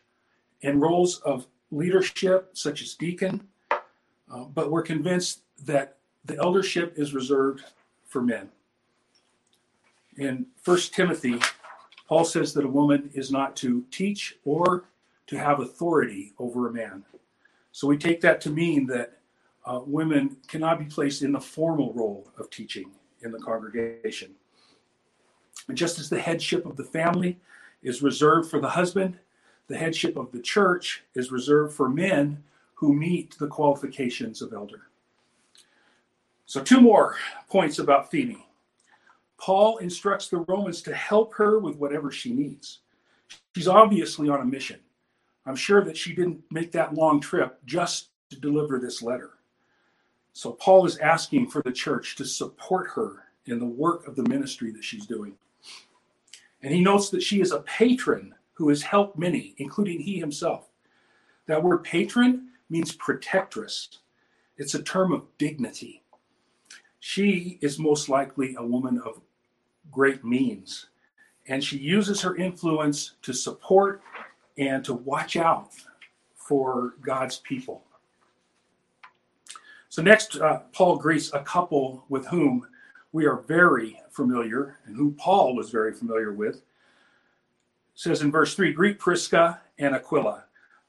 in 0.62 0.79
roles 0.79 1.19
of 1.19 1.47
leadership, 1.71 2.50
such 2.53 2.81
as 2.81 2.93
deacon, 2.93 3.47
uh, 3.71 4.43
but 4.53 4.71
we're 4.71 4.81
convinced 4.81 5.41
that 5.65 5.97
the 6.25 6.38
eldership 6.38 6.93
is 6.97 7.13
reserved 7.13 7.63
for 8.05 8.21
men. 8.21 8.50
In 10.17 10.47
1 10.65 10.77
Timothy, 10.93 11.39
Paul 12.07 12.25
says 12.25 12.53
that 12.53 12.65
a 12.65 12.69
woman 12.69 13.09
is 13.13 13.31
not 13.31 13.55
to 13.57 13.86
teach 13.91 14.38
or 14.43 14.86
to 15.27 15.38
have 15.38 15.59
authority 15.59 16.33
over 16.39 16.67
a 16.67 16.74
man. 16.74 17.03
So 17.71 17.88
we 17.88 17.97
take 17.97 18.21
that 18.21 18.41
to 18.41 18.50
mean 18.50 18.88
that 18.88 19.19
uh, 19.65 19.81
women 19.86 20.38
cannot 20.47 20.79
be 20.79 20.86
placed 20.86 21.21
in 21.21 21.33
the 21.33 21.39
formal 21.39 21.93
role 21.93 22.31
of 22.38 22.50
teaching 22.50 22.91
in 23.21 23.31
the 23.31 23.39
congregation. 23.39 24.33
And 25.67 25.77
just 25.77 26.00
as 26.00 26.09
the 26.09 26.19
headship 26.19 26.65
of 26.65 26.77
the 26.77 26.83
family 26.83 27.39
is 27.83 28.01
reserved 28.01 28.50
for 28.50 28.59
the 28.59 28.69
husband, 28.69 29.19
the 29.67 29.77
headship 29.77 30.15
of 30.15 30.31
the 30.31 30.41
church 30.41 31.03
is 31.13 31.31
reserved 31.31 31.74
for 31.75 31.89
men 31.89 32.43
who 32.74 32.93
meet 32.93 33.38
the 33.38 33.47
qualifications 33.47 34.41
of 34.41 34.53
elder. 34.53 34.83
So, 36.45 36.63
two 36.63 36.79
more 36.79 37.17
points 37.50 37.79
about 37.79 38.09
Phoebe. 38.09 38.45
Paul 39.38 39.77
instructs 39.77 40.29
the 40.29 40.45
Romans 40.47 40.81
to 40.83 40.95
help 40.95 41.33
her 41.36 41.59
with 41.59 41.75
whatever 41.75 42.12
she 42.12 42.33
needs. 42.33 42.79
She's 43.55 43.67
obviously 43.67 44.29
on 44.29 44.41
a 44.41 44.45
mission. 44.45 44.79
I'm 45.45 45.55
sure 45.55 45.83
that 45.83 45.97
she 45.97 46.13
didn't 46.13 46.41
make 46.51 46.71
that 46.71 46.93
long 46.93 47.19
trip 47.19 47.59
just 47.65 48.09
to 48.29 48.39
deliver 48.39 48.79
this 48.79 49.01
letter. 49.01 49.31
So, 50.31 50.53
Paul 50.53 50.86
is 50.86 50.97
asking 51.00 51.50
for 51.50 51.62
the 51.63 51.71
church 51.71 52.15
to 52.15 52.25
support 52.25 52.91
her 52.91 53.24
in 53.47 53.59
the 53.59 53.65
work 53.65 54.07
of 54.07 54.15
the 54.15 54.27
ministry 54.29 54.71
that 54.71 54.83
she's 54.83 55.05
doing. 55.05 55.33
And 56.63 56.73
he 56.73 56.81
notes 56.81 57.09
that 57.09 57.23
she 57.23 57.41
is 57.41 57.51
a 57.51 57.59
patron 57.61 58.33
who 58.53 58.69
has 58.69 58.81
helped 58.81 59.17
many, 59.17 59.53
including 59.57 59.99
he 59.99 60.19
himself. 60.19 60.67
That 61.45 61.63
word 61.63 61.83
patron 61.83 62.49
means 62.69 62.91
protectress, 62.91 63.99
it's 64.57 64.73
a 64.73 64.83
term 64.83 65.13
of 65.13 65.25
dignity. 65.37 66.03
She 66.99 67.59
is 67.61 67.79
most 67.79 68.09
likely 68.09 68.55
a 68.55 68.65
woman 68.65 68.99
of 69.05 69.21
great 69.91 70.25
means, 70.25 70.87
and 71.47 71.63
she 71.63 71.77
uses 71.77 72.21
her 72.21 72.35
influence 72.35 73.13
to 73.21 73.33
support 73.33 74.01
and 74.57 74.83
to 74.83 74.93
watch 74.93 75.37
out 75.37 75.69
for 76.35 76.95
God's 77.01 77.37
people. 77.37 77.83
So, 79.89 80.01
next, 80.01 80.37
uh, 80.37 80.61
Paul 80.73 80.97
greets 80.97 81.31
a 81.33 81.43
couple 81.43 82.03
with 82.09 82.25
whom 82.27 82.67
we 83.11 83.25
are 83.25 83.37
very 83.37 83.99
familiar 84.11 84.77
and 84.85 84.95
who 84.95 85.11
Paul 85.11 85.55
was 85.55 85.69
very 85.69 85.93
familiar 85.93 86.33
with. 86.33 86.57
It 86.57 86.63
says 87.95 88.21
in 88.21 88.31
verse 88.31 88.55
3 88.55 88.73
Greet 88.73 88.99
Prisca 88.99 89.61
and 89.79 89.95
Aquila, 89.95 90.45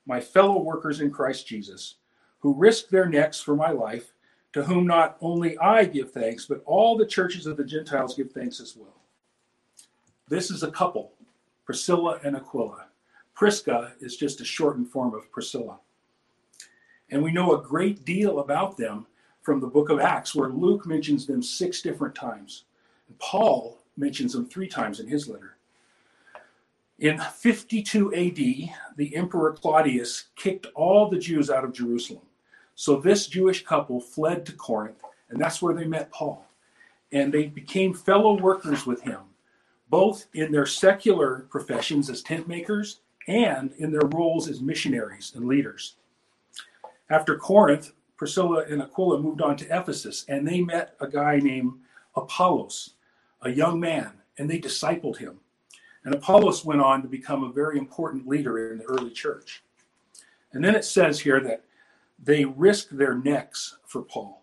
my 0.06 0.20
fellow 0.20 0.60
workers 0.60 1.00
in 1.00 1.10
Christ 1.10 1.46
Jesus, 1.46 1.96
who 2.40 2.54
risked 2.54 2.90
their 2.90 3.08
necks 3.08 3.40
for 3.40 3.54
my 3.54 3.70
life, 3.70 4.12
to 4.52 4.64
whom 4.64 4.86
not 4.86 5.16
only 5.20 5.58
I 5.58 5.84
give 5.84 6.12
thanks, 6.12 6.46
but 6.46 6.62
all 6.64 6.96
the 6.96 7.06
churches 7.06 7.46
of 7.46 7.56
the 7.56 7.64
Gentiles 7.64 8.16
give 8.16 8.32
thanks 8.32 8.60
as 8.60 8.76
well. 8.76 8.94
This 10.28 10.50
is 10.50 10.62
a 10.62 10.70
couple, 10.70 11.12
Priscilla 11.64 12.18
and 12.24 12.36
Aquila. 12.36 12.86
Prisca 13.34 13.92
is 14.00 14.16
just 14.16 14.40
a 14.40 14.44
shortened 14.44 14.90
form 14.90 15.14
of 15.14 15.30
Priscilla. 15.30 15.78
And 17.10 17.22
we 17.22 17.32
know 17.32 17.54
a 17.54 17.62
great 17.62 18.04
deal 18.04 18.40
about 18.40 18.76
them 18.76 19.06
from 19.48 19.60
the 19.60 19.66
book 19.66 19.88
of 19.88 19.98
Acts, 19.98 20.34
where 20.34 20.50
Luke 20.50 20.84
mentions 20.84 21.24
them 21.24 21.42
six 21.42 21.80
different 21.80 22.14
times. 22.14 22.64
And 23.08 23.18
Paul 23.18 23.78
mentions 23.96 24.34
them 24.34 24.44
three 24.44 24.68
times 24.68 25.00
in 25.00 25.08
his 25.08 25.26
letter. 25.26 25.56
In 26.98 27.18
52 27.18 28.12
AD, 28.12 28.96
the 28.98 29.16
Emperor 29.16 29.54
Claudius 29.54 30.24
kicked 30.36 30.66
all 30.74 31.08
the 31.08 31.18
Jews 31.18 31.48
out 31.48 31.64
of 31.64 31.72
Jerusalem. 31.72 32.26
So 32.74 32.96
this 32.96 33.26
Jewish 33.26 33.64
couple 33.64 34.02
fled 34.02 34.44
to 34.44 34.52
Corinth, 34.52 35.00
and 35.30 35.40
that's 35.40 35.62
where 35.62 35.74
they 35.74 35.86
met 35.86 36.12
Paul. 36.12 36.46
And 37.10 37.32
they 37.32 37.46
became 37.46 37.94
fellow 37.94 38.38
workers 38.38 38.84
with 38.84 39.00
him, 39.00 39.20
both 39.88 40.26
in 40.34 40.52
their 40.52 40.66
secular 40.66 41.46
professions 41.48 42.10
as 42.10 42.20
tent 42.20 42.48
makers 42.48 43.00
and 43.26 43.72
in 43.78 43.92
their 43.92 44.08
roles 44.08 44.46
as 44.46 44.60
missionaries 44.60 45.32
and 45.34 45.46
leaders. 45.46 45.94
After 47.08 47.38
Corinth, 47.38 47.92
Priscilla 48.18 48.64
and 48.68 48.82
Aquila 48.82 49.20
moved 49.20 49.40
on 49.40 49.56
to 49.56 49.64
Ephesus, 49.66 50.26
and 50.28 50.46
they 50.46 50.60
met 50.60 50.96
a 51.00 51.06
guy 51.08 51.38
named 51.38 51.72
Apollos, 52.16 52.94
a 53.42 53.50
young 53.50 53.78
man, 53.78 54.12
and 54.36 54.50
they 54.50 54.58
discipled 54.58 55.16
him. 55.18 55.38
And 56.04 56.14
Apollos 56.14 56.64
went 56.64 56.80
on 56.80 57.00
to 57.02 57.08
become 57.08 57.44
a 57.44 57.52
very 57.52 57.78
important 57.78 58.26
leader 58.26 58.72
in 58.72 58.78
the 58.78 58.84
early 58.84 59.10
church. 59.10 59.62
And 60.52 60.64
then 60.64 60.74
it 60.74 60.84
says 60.84 61.20
here 61.20 61.40
that 61.40 61.64
they 62.22 62.44
risked 62.44 62.98
their 62.98 63.14
necks 63.14 63.76
for 63.86 64.02
Paul. 64.02 64.42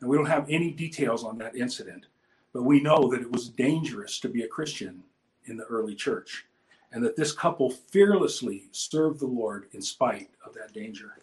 And 0.00 0.08
we 0.08 0.16
don't 0.16 0.26
have 0.26 0.48
any 0.48 0.70
details 0.70 1.22
on 1.22 1.36
that 1.38 1.54
incident, 1.54 2.06
but 2.54 2.62
we 2.62 2.80
know 2.80 3.10
that 3.10 3.20
it 3.20 3.30
was 3.30 3.48
dangerous 3.48 4.20
to 4.20 4.28
be 4.28 4.42
a 4.42 4.48
Christian 4.48 5.02
in 5.44 5.56
the 5.56 5.64
early 5.64 5.94
church, 5.94 6.46
and 6.92 7.04
that 7.04 7.16
this 7.16 7.32
couple 7.32 7.68
fearlessly 7.70 8.68
served 8.72 9.20
the 9.20 9.26
Lord 9.26 9.68
in 9.72 9.82
spite 9.82 10.30
of 10.46 10.54
that 10.54 10.72
danger. 10.72 11.18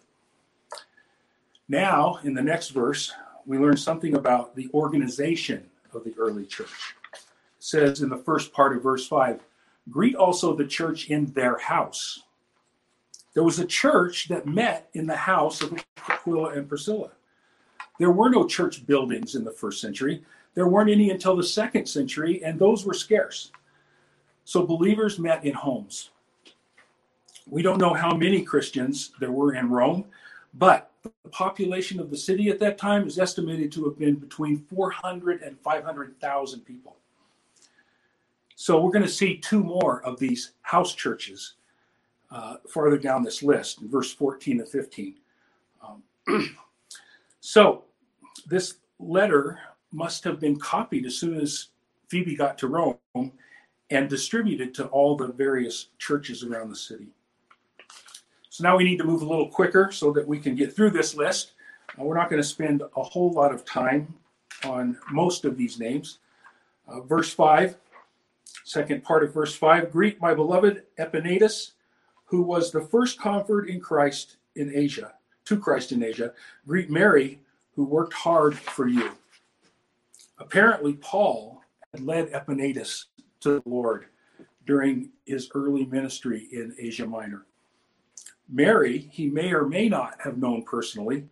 Now, 1.70 2.18
in 2.24 2.34
the 2.34 2.42
next 2.42 2.70
verse, 2.70 3.12
we 3.46 3.56
learn 3.56 3.76
something 3.76 4.16
about 4.16 4.56
the 4.56 4.68
organization 4.74 5.64
of 5.94 6.02
the 6.02 6.12
early 6.18 6.44
church. 6.44 6.96
It 7.14 7.20
says 7.60 8.02
in 8.02 8.08
the 8.08 8.16
first 8.16 8.52
part 8.52 8.76
of 8.76 8.82
verse 8.82 9.06
5 9.06 9.38
greet 9.88 10.16
also 10.16 10.52
the 10.52 10.66
church 10.66 11.10
in 11.10 11.26
their 11.26 11.58
house. 11.58 12.24
There 13.34 13.44
was 13.44 13.60
a 13.60 13.64
church 13.64 14.26
that 14.30 14.48
met 14.48 14.90
in 14.94 15.06
the 15.06 15.14
house 15.14 15.62
of 15.62 15.80
Aquila 16.08 16.54
and 16.54 16.68
Priscilla. 16.68 17.12
There 18.00 18.10
were 18.10 18.30
no 18.30 18.48
church 18.48 18.84
buildings 18.84 19.36
in 19.36 19.44
the 19.44 19.52
first 19.52 19.80
century. 19.80 20.24
There 20.54 20.66
weren't 20.66 20.90
any 20.90 21.10
until 21.10 21.36
the 21.36 21.44
second 21.44 21.86
century, 21.86 22.42
and 22.42 22.58
those 22.58 22.84
were 22.84 22.94
scarce. 22.94 23.52
So 24.44 24.66
believers 24.66 25.20
met 25.20 25.44
in 25.44 25.54
homes. 25.54 26.10
We 27.46 27.62
don't 27.62 27.78
know 27.78 27.94
how 27.94 28.16
many 28.16 28.42
Christians 28.42 29.12
there 29.20 29.30
were 29.30 29.54
in 29.54 29.70
Rome, 29.70 30.06
but 30.54 30.89
the 31.02 31.10
population 31.30 32.00
of 32.00 32.10
the 32.10 32.16
city 32.16 32.48
at 32.48 32.58
that 32.58 32.78
time 32.78 33.06
is 33.06 33.18
estimated 33.18 33.72
to 33.72 33.84
have 33.84 33.98
been 33.98 34.16
between 34.16 34.58
400 34.58 35.42
and 35.42 35.58
500,000 35.60 36.60
people. 36.60 36.96
So 38.56 38.80
we're 38.80 38.92
going 38.92 39.04
to 39.04 39.08
see 39.08 39.36
two 39.38 39.62
more 39.62 40.02
of 40.04 40.18
these 40.18 40.52
house 40.62 40.94
churches 40.94 41.54
uh, 42.30 42.56
farther 42.68 42.98
down 42.98 43.22
this 43.22 43.42
list, 43.42 43.80
in 43.80 43.88
verse 43.88 44.12
14 44.12 44.60
and 44.60 44.68
15. 44.68 45.14
Um, 45.82 46.02
so 47.40 47.84
this 48.46 48.76
letter 48.98 49.58
must 49.92 50.22
have 50.24 50.38
been 50.38 50.58
copied 50.58 51.06
as 51.06 51.16
soon 51.16 51.40
as 51.40 51.68
Phoebe 52.08 52.36
got 52.36 52.58
to 52.58 52.68
Rome 52.68 52.98
and 53.90 54.08
distributed 54.08 54.74
to 54.74 54.86
all 54.86 55.16
the 55.16 55.28
various 55.28 55.88
churches 55.98 56.44
around 56.44 56.70
the 56.70 56.76
city. 56.76 57.08
So 58.60 58.68
now 58.68 58.76
we 58.76 58.84
need 58.84 58.98
to 58.98 59.04
move 59.04 59.22
a 59.22 59.26
little 59.26 59.48
quicker 59.48 59.90
so 59.90 60.12
that 60.12 60.28
we 60.28 60.38
can 60.38 60.54
get 60.54 60.76
through 60.76 60.90
this 60.90 61.14
list. 61.14 61.52
Uh, 61.98 62.04
we're 62.04 62.18
not 62.18 62.28
going 62.28 62.42
to 62.42 62.46
spend 62.46 62.82
a 62.94 63.02
whole 63.02 63.32
lot 63.32 63.54
of 63.54 63.64
time 63.64 64.12
on 64.64 64.98
most 65.10 65.46
of 65.46 65.56
these 65.56 65.80
names. 65.80 66.18
Uh, 66.86 67.00
verse 67.00 67.32
5, 67.32 67.78
second 68.64 69.02
part 69.02 69.24
of 69.24 69.32
verse 69.32 69.54
5 69.54 69.90
Greet 69.90 70.20
my 70.20 70.34
beloved 70.34 70.82
Epaenetus, 70.98 71.70
who 72.26 72.42
was 72.42 72.70
the 72.70 72.82
first 72.82 73.18
convert 73.18 73.66
in 73.66 73.80
Christ 73.80 74.36
in 74.56 74.70
Asia, 74.74 75.14
to 75.46 75.58
Christ 75.58 75.92
in 75.92 76.02
Asia. 76.02 76.34
Greet 76.66 76.90
Mary, 76.90 77.40
who 77.76 77.84
worked 77.84 78.12
hard 78.12 78.58
for 78.58 78.86
you. 78.86 79.12
Apparently, 80.38 80.92
Paul 80.92 81.62
had 81.94 82.04
led 82.04 82.30
Epaenetus 82.32 83.06
to 83.40 83.54
the 83.54 83.62
Lord 83.64 84.04
during 84.66 85.12
his 85.24 85.48
early 85.54 85.86
ministry 85.86 86.46
in 86.52 86.74
Asia 86.78 87.06
Minor. 87.06 87.46
Mary, 88.50 89.08
he 89.12 89.28
may 89.28 89.52
or 89.52 89.66
may 89.66 89.88
not 89.88 90.20
have 90.20 90.38
known 90.38 90.62
personally, 90.64 91.28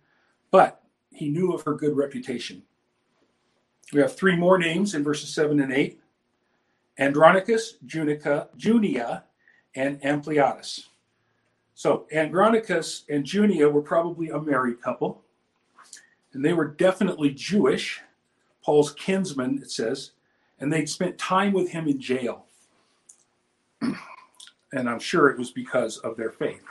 but 0.51 0.83
he 1.13 1.29
knew 1.29 1.53
of 1.53 1.63
her 1.63 1.75
good 1.75 1.97
reputation. 1.97 2.63
We 3.93 4.01
have 4.01 4.15
three 4.15 4.37
more 4.37 4.59
names 4.59 4.95
in 4.95 5.03
verses 5.03 5.31
7 5.35 5.61
and 5.61 5.73
8 5.73 6.01
Andronicus, 6.99 7.77
Junica, 7.87 8.49
Junia, 8.57 9.25
and 9.77 10.01
Ampliatus. 10.03 10.89
So 11.75 12.07
Andronicus 12.13 13.05
and 13.09 13.25
Junia 13.25 13.69
were 13.69 13.83
probably 13.83 14.31
a 14.31 14.41
married 14.41 14.83
couple, 14.83 15.23
and 16.33 16.45
they 16.45 16.53
were 16.53 16.67
definitely 16.67 17.31
Jewish, 17.31 18.01
Paul's 18.65 18.93
kinsmen, 18.95 19.61
it 19.63 19.71
says, 19.71 20.11
and 20.59 20.73
they'd 20.73 20.89
spent 20.89 21.19
time 21.19 21.53
with 21.53 21.71
him 21.71 21.87
in 21.87 22.01
jail. 22.01 22.47
and 23.81 24.91
I'm 24.91 24.99
sure 24.99 25.31
it 25.31 25.39
was 25.39 25.53
because 25.53 25.99
of 25.99 26.17
their 26.17 26.33
faith. 26.33 26.63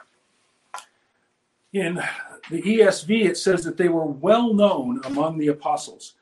In 1.74 2.02
the 2.50 2.62
ESV, 2.62 3.26
it 3.26 3.38
says 3.38 3.64
that 3.64 3.78
they 3.78 3.90
were 3.90 4.06
well 4.06 4.54
known 4.54 5.02
among 5.04 5.38
the 5.38 5.50
apostles, 5.50 6.14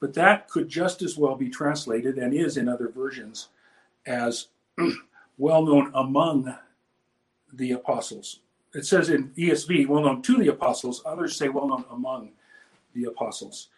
but 0.00 0.14
that 0.14 0.48
could 0.48 0.68
just 0.68 1.02
as 1.02 1.16
well 1.16 1.34
be 1.34 1.48
translated, 1.48 2.18
and 2.18 2.32
is 2.32 2.56
in 2.56 2.68
other 2.68 2.88
versions, 2.88 3.48
as 4.06 4.48
well 5.38 5.62
known 5.64 5.90
among 5.94 6.54
the 7.52 7.72
apostles. 7.72 8.40
It 8.74 8.86
says 8.86 9.10
in 9.10 9.30
ESV, 9.30 9.86
well 9.86 10.02
known 10.02 10.22
to 10.22 10.38
the 10.38 10.48
apostles, 10.48 11.02
others 11.04 11.36
say 11.36 11.48
well 11.48 11.68
known 11.68 11.84
among 11.90 12.30
the 12.94 13.04
apostles. 13.04 13.68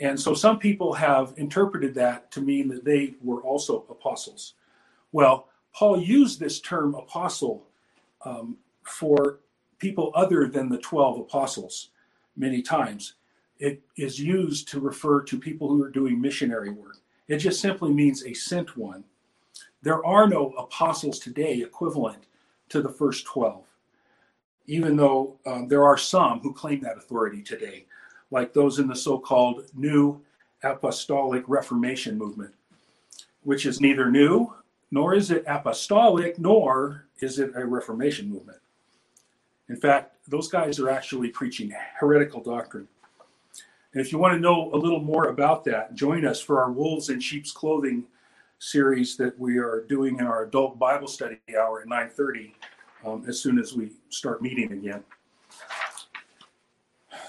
And 0.00 0.18
so 0.18 0.34
some 0.34 0.58
people 0.58 0.92
have 0.94 1.34
interpreted 1.36 1.94
that 1.94 2.30
to 2.32 2.40
mean 2.40 2.68
that 2.68 2.84
they 2.84 3.14
were 3.22 3.40
also 3.42 3.84
apostles. 3.88 4.54
Well, 5.12 5.48
Paul 5.72 6.00
used 6.00 6.40
this 6.40 6.60
term 6.60 6.94
apostle 6.94 7.64
um, 8.24 8.56
for 8.82 9.38
people 9.82 10.12
other 10.14 10.46
than 10.46 10.68
the 10.68 10.78
12 10.78 11.18
apostles 11.18 11.88
many 12.36 12.62
times. 12.62 13.14
It 13.58 13.82
is 13.96 14.18
used 14.18 14.68
to 14.68 14.78
refer 14.78 15.22
to 15.22 15.38
people 15.38 15.68
who 15.68 15.82
are 15.82 15.90
doing 15.90 16.20
missionary 16.20 16.70
work. 16.70 16.98
It 17.26 17.38
just 17.38 17.60
simply 17.60 17.92
means 17.92 18.24
a 18.24 18.32
sent 18.32 18.76
one. 18.76 19.02
There 19.82 20.04
are 20.06 20.28
no 20.28 20.50
apostles 20.56 21.18
today 21.18 21.60
equivalent 21.60 22.26
to 22.68 22.80
the 22.80 22.88
first 22.88 23.26
12, 23.26 23.64
even 24.68 24.96
though 24.96 25.36
um, 25.46 25.66
there 25.66 25.84
are 25.84 25.98
some 25.98 26.38
who 26.38 26.52
claim 26.52 26.80
that 26.82 26.96
authority 26.96 27.42
today, 27.42 27.86
like 28.30 28.52
those 28.52 28.78
in 28.78 28.86
the 28.86 28.94
so 28.94 29.18
called 29.18 29.64
New 29.74 30.22
Apostolic 30.62 31.42
Reformation 31.48 32.16
movement, 32.16 32.54
which 33.42 33.66
is 33.66 33.80
neither 33.80 34.12
new, 34.12 34.54
nor 34.92 35.14
is 35.14 35.32
it 35.32 35.42
apostolic, 35.48 36.38
nor 36.38 37.06
is 37.20 37.40
it 37.40 37.50
a 37.56 37.66
Reformation 37.66 38.30
movement. 38.30 38.58
In 39.72 39.78
fact, 39.78 40.16
those 40.28 40.48
guys 40.48 40.78
are 40.78 40.90
actually 40.90 41.30
preaching 41.30 41.72
heretical 41.98 42.42
doctrine. 42.42 42.86
And 43.94 44.02
if 44.02 44.12
you 44.12 44.18
want 44.18 44.34
to 44.34 44.38
know 44.38 44.70
a 44.74 44.76
little 44.76 45.00
more 45.00 45.28
about 45.28 45.64
that, 45.64 45.94
join 45.94 46.26
us 46.26 46.42
for 46.42 46.62
our 46.62 46.70
Wolves 46.70 47.08
in 47.08 47.20
Sheep's 47.20 47.52
Clothing 47.52 48.04
series 48.58 49.16
that 49.16 49.36
we 49.38 49.56
are 49.56 49.86
doing 49.88 50.18
in 50.18 50.26
our 50.26 50.44
adult 50.44 50.78
Bible 50.78 51.08
study 51.08 51.38
hour 51.58 51.80
at 51.80 51.88
9:30 51.88 52.52
um, 53.06 53.24
as 53.26 53.40
soon 53.40 53.58
as 53.58 53.72
we 53.72 53.92
start 54.10 54.42
meeting 54.42 54.72
again. 54.72 55.02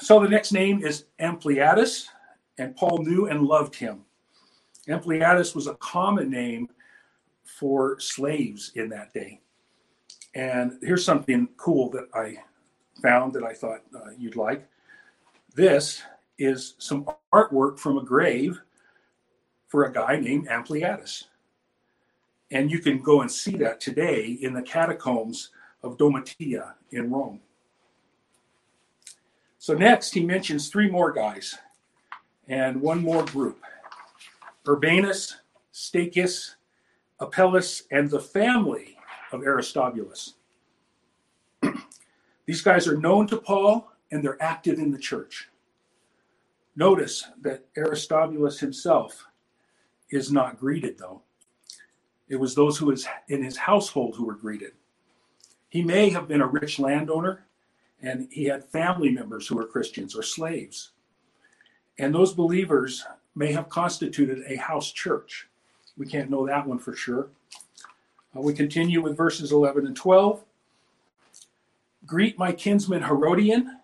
So 0.02 0.20
the 0.20 0.28
next 0.28 0.52
name 0.52 0.84
is 0.84 1.06
Ampliatus, 1.22 2.08
and 2.58 2.76
Paul 2.76 3.06
knew 3.06 3.28
and 3.28 3.44
loved 3.48 3.74
him. 3.74 4.04
Ampliatus 4.90 5.56
was 5.56 5.68
a 5.68 5.76
common 5.76 6.30
name 6.30 6.68
for 7.46 8.02
slaves 8.02 8.74
in 8.76 8.90
that 8.90 9.14
day. 9.14 9.40
And 10.36 10.80
here's 10.82 11.06
something 11.06 11.48
cool 11.58 11.90
that 11.92 12.08
I 12.14 12.38
found 13.02 13.34
that 13.34 13.44
I 13.44 13.54
thought 13.54 13.82
uh, 13.96 14.10
you'd 14.18 14.36
like. 14.36 14.68
This 15.56 16.02
is 16.40 16.76
some 16.80 17.08
artwork 17.32 17.78
from 17.78 17.98
a 17.98 18.04
grave 18.04 18.60
for 19.68 19.84
a 19.86 19.94
guy 19.94 20.18
named 20.20 20.48
Ampliatus. 20.48 21.26
And 22.52 22.72
you 22.72 22.80
can 22.80 23.02
go 23.02 23.22
and 23.22 23.32
see 23.32 23.56
that 23.58 23.80
today 23.80 24.38
in 24.42 24.54
the 24.54 24.62
catacombs 24.62 25.50
of 25.84 25.98
Domitia 25.98 26.74
in 26.92 27.12
Rome. 27.12 27.40
So, 29.58 29.74
next, 29.74 30.14
he 30.14 30.26
mentions 30.26 30.70
three 30.70 30.90
more 30.90 31.12
guys 31.12 31.58
and 32.48 32.82
one 32.82 33.02
more 33.02 33.24
group 33.26 33.60
Urbanus, 34.68 35.36
Stachys, 35.74 36.56
Apelles, 37.20 37.84
and 37.92 38.10
the 38.10 38.20
family 38.20 38.98
of 39.34 39.44
Aristobulus. 39.44 40.36
These 42.46 42.62
guys 42.62 42.88
are 42.88 42.98
known 42.98 43.28
to 43.28 43.38
Paul 43.38 43.92
and 44.12 44.24
they're 44.24 44.42
active 44.42 44.80
in 44.80 44.92
the 44.92 44.98
church. 44.98 45.50
Notice 46.76 47.26
that 47.42 47.66
Aristobulus 47.78 48.60
himself 48.60 49.26
is 50.10 50.32
not 50.32 50.60
greeted, 50.60 50.98
though. 50.98 51.22
It 52.30 52.36
was 52.36 52.56
those 52.56 52.78
who 52.78 52.88
was 52.88 53.08
in 53.28 53.44
his 53.44 53.58
household 53.58 54.16
who 54.16 54.26
were 54.26 54.36
greeted. 54.36 54.72
He 55.70 55.82
may 55.84 56.10
have 56.10 56.28
been 56.28 56.42
a 56.42 56.48
rich 56.48 56.80
landowner, 56.80 57.46
and 58.02 58.28
he 58.32 58.46
had 58.46 58.64
family 58.64 59.10
members 59.10 59.48
who 59.48 59.56
were 59.56 59.66
Christians 59.66 60.16
or 60.16 60.24
slaves. 60.24 60.92
And 62.00 62.14
those 62.14 62.34
believers 62.34 63.06
may 63.36 63.52
have 63.52 63.70
constituted 63.70 64.44
a 64.48 64.56
house 64.56 64.92
church. 64.92 65.48
We 65.98 66.06
can't 66.06 66.30
know 66.30 66.46
that 66.48 66.68
one 66.68 66.80
for 66.80 66.96
sure. 66.96 67.30
Uh, 68.36 68.42
we 68.42 68.54
continue 68.54 69.02
with 69.02 69.18
verses 69.18 69.52
11 69.52 69.86
and 69.86 69.96
12. 69.96 70.44
Greet 72.06 72.38
my 72.38 72.52
kinsman 72.52 73.04
Herodion. 73.04 73.80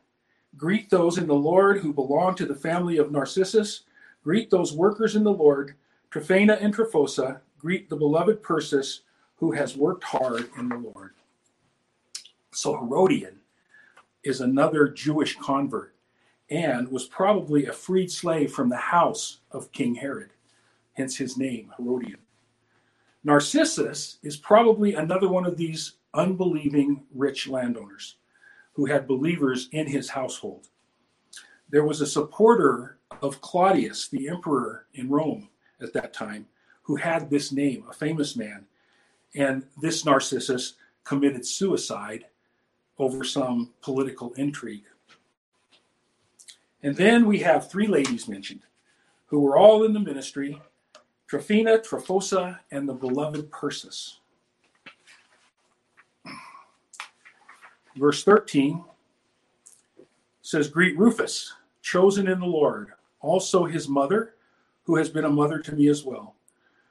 Greet 0.58 0.90
those 0.90 1.18
in 1.18 1.28
the 1.28 1.34
Lord 1.34 1.80
who 1.80 1.94
belong 1.94 2.36
to 2.36 2.46
the 2.46 2.56
family 2.56 2.98
of 2.98 3.12
Narcissus. 3.12 3.84
Greet 4.24 4.50
those 4.50 4.74
workers 4.74 5.16
in 5.16 5.24
the 5.24 5.32
Lord, 5.32 5.76
Tryphena 6.10 6.58
and 6.60 6.76
Tryphosa. 6.76 7.40
Greet 7.60 7.90
the 7.90 7.96
beloved 7.96 8.42
Persis 8.42 9.02
who 9.36 9.52
has 9.52 9.78
worked 9.78 10.04
hard 10.04 10.50
in 10.58 10.68
the 10.68 10.78
Lord. 10.78 11.14
So 12.52 12.76
Herodion 12.76 13.40
is 14.24 14.42
another 14.42 14.90
Jewish 14.90 15.38
convert 15.38 15.96
and 16.50 16.90
was 16.90 17.06
probably 17.06 17.66
a 17.66 17.74
freed 17.74 18.12
slave 18.12 18.52
from 18.52 18.70
the 18.70 18.76
house 18.76 19.40
of 19.52 19.72
King 19.72 19.96
Herod, 19.96 20.32
hence 20.94 21.16
his 21.16 21.38
name, 21.38 21.72
Herodion. 21.78 22.18
Narcissus 23.24 24.18
is 24.24 24.38
probably 24.38 24.94
another 24.94 25.28
one 25.28 25.46
of 25.46 25.58
these 25.58 25.94
unbelieving 26.14 27.04
rich 27.14 27.48
landowners 27.48 28.16
who 28.74 28.86
had 28.86 29.08
believers 29.08 29.68
in 29.72 29.88
his 29.88 30.10
household. 30.10 30.70
There 31.70 31.84
was 31.84 32.02
a 32.02 32.08
supporter 32.08 32.98
of 33.22 33.42
Claudius, 33.42 34.08
the 34.08 34.30
emperor 34.30 34.86
in 34.94 35.10
Rome 35.10 35.50
at 35.82 35.94
that 35.94 36.14
time, 36.14 36.48
who 36.84 36.96
had 36.96 37.30
this 37.30 37.52
name, 37.52 37.84
a 37.90 37.94
famous 37.94 38.36
man. 38.36 38.66
And 39.36 39.66
this 39.82 40.06
Narcissus 40.06 40.76
committed 41.04 41.46
suicide 41.46 42.26
over 42.98 43.24
some 43.24 43.72
political 43.82 44.34
intrigue. 44.34 44.86
And 46.82 46.96
then 46.96 47.26
we 47.26 47.40
have 47.40 47.70
three 47.70 47.88
ladies 47.88 48.28
mentioned 48.28 48.62
who 49.26 49.42
were 49.42 49.58
all 49.58 49.84
in 49.84 49.94
the 49.94 50.00
ministry 50.00 50.62
Tryphena, 51.30 51.78
Tryphosa, 51.78 52.58
and 52.72 52.90
the 52.90 52.94
beloved 52.94 53.52
Persis. 53.52 54.18
Verse 57.96 58.24
13 58.24 58.84
says, 60.42 60.70
Greet 60.70 60.98
Rufus, 60.98 61.54
chosen 61.84 62.28
in 62.28 62.40
the 62.40 62.48
Lord, 62.48 62.94
also 63.22 63.66
his 63.66 63.88
mother, 63.88 64.34
who 64.86 64.96
has 64.96 65.08
been 65.08 65.26
a 65.26 65.30
mother 65.30 65.60
to 65.60 65.76
me 65.76 65.88
as 65.88 66.04
well. 66.04 66.34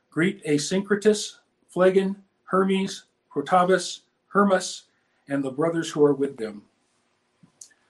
Greet 0.09 0.45
Asyncritus, 0.45 1.39
Phlegon, 1.69 2.15
Hermes, 2.45 3.07
Protobus, 3.35 4.03
Hermas, 4.29 4.85
and 5.29 5.43
the 5.43 5.51
brothers 5.51 5.91
who 5.91 6.05
are 6.05 6.15
with 6.15 6.37
them. 6.37 6.63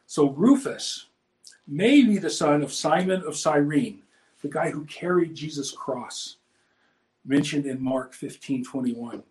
So 0.07 0.31
Rufus 0.31 1.09
may 1.67 2.03
be 2.03 2.17
the 2.17 2.31
son 2.31 2.63
of 2.63 2.73
Simon 2.73 3.23
of 3.27 3.37
Cyrene, 3.37 4.03
the 4.43 4.49
guy 4.49 4.71
who 4.71 4.85
carried 4.85 5.35
Jesus' 5.35 5.73
cross, 5.73 6.37
mentioned 7.25 7.67
in 7.67 7.83
Mark 7.83 8.15
15 8.15 8.65
21. 8.65 9.23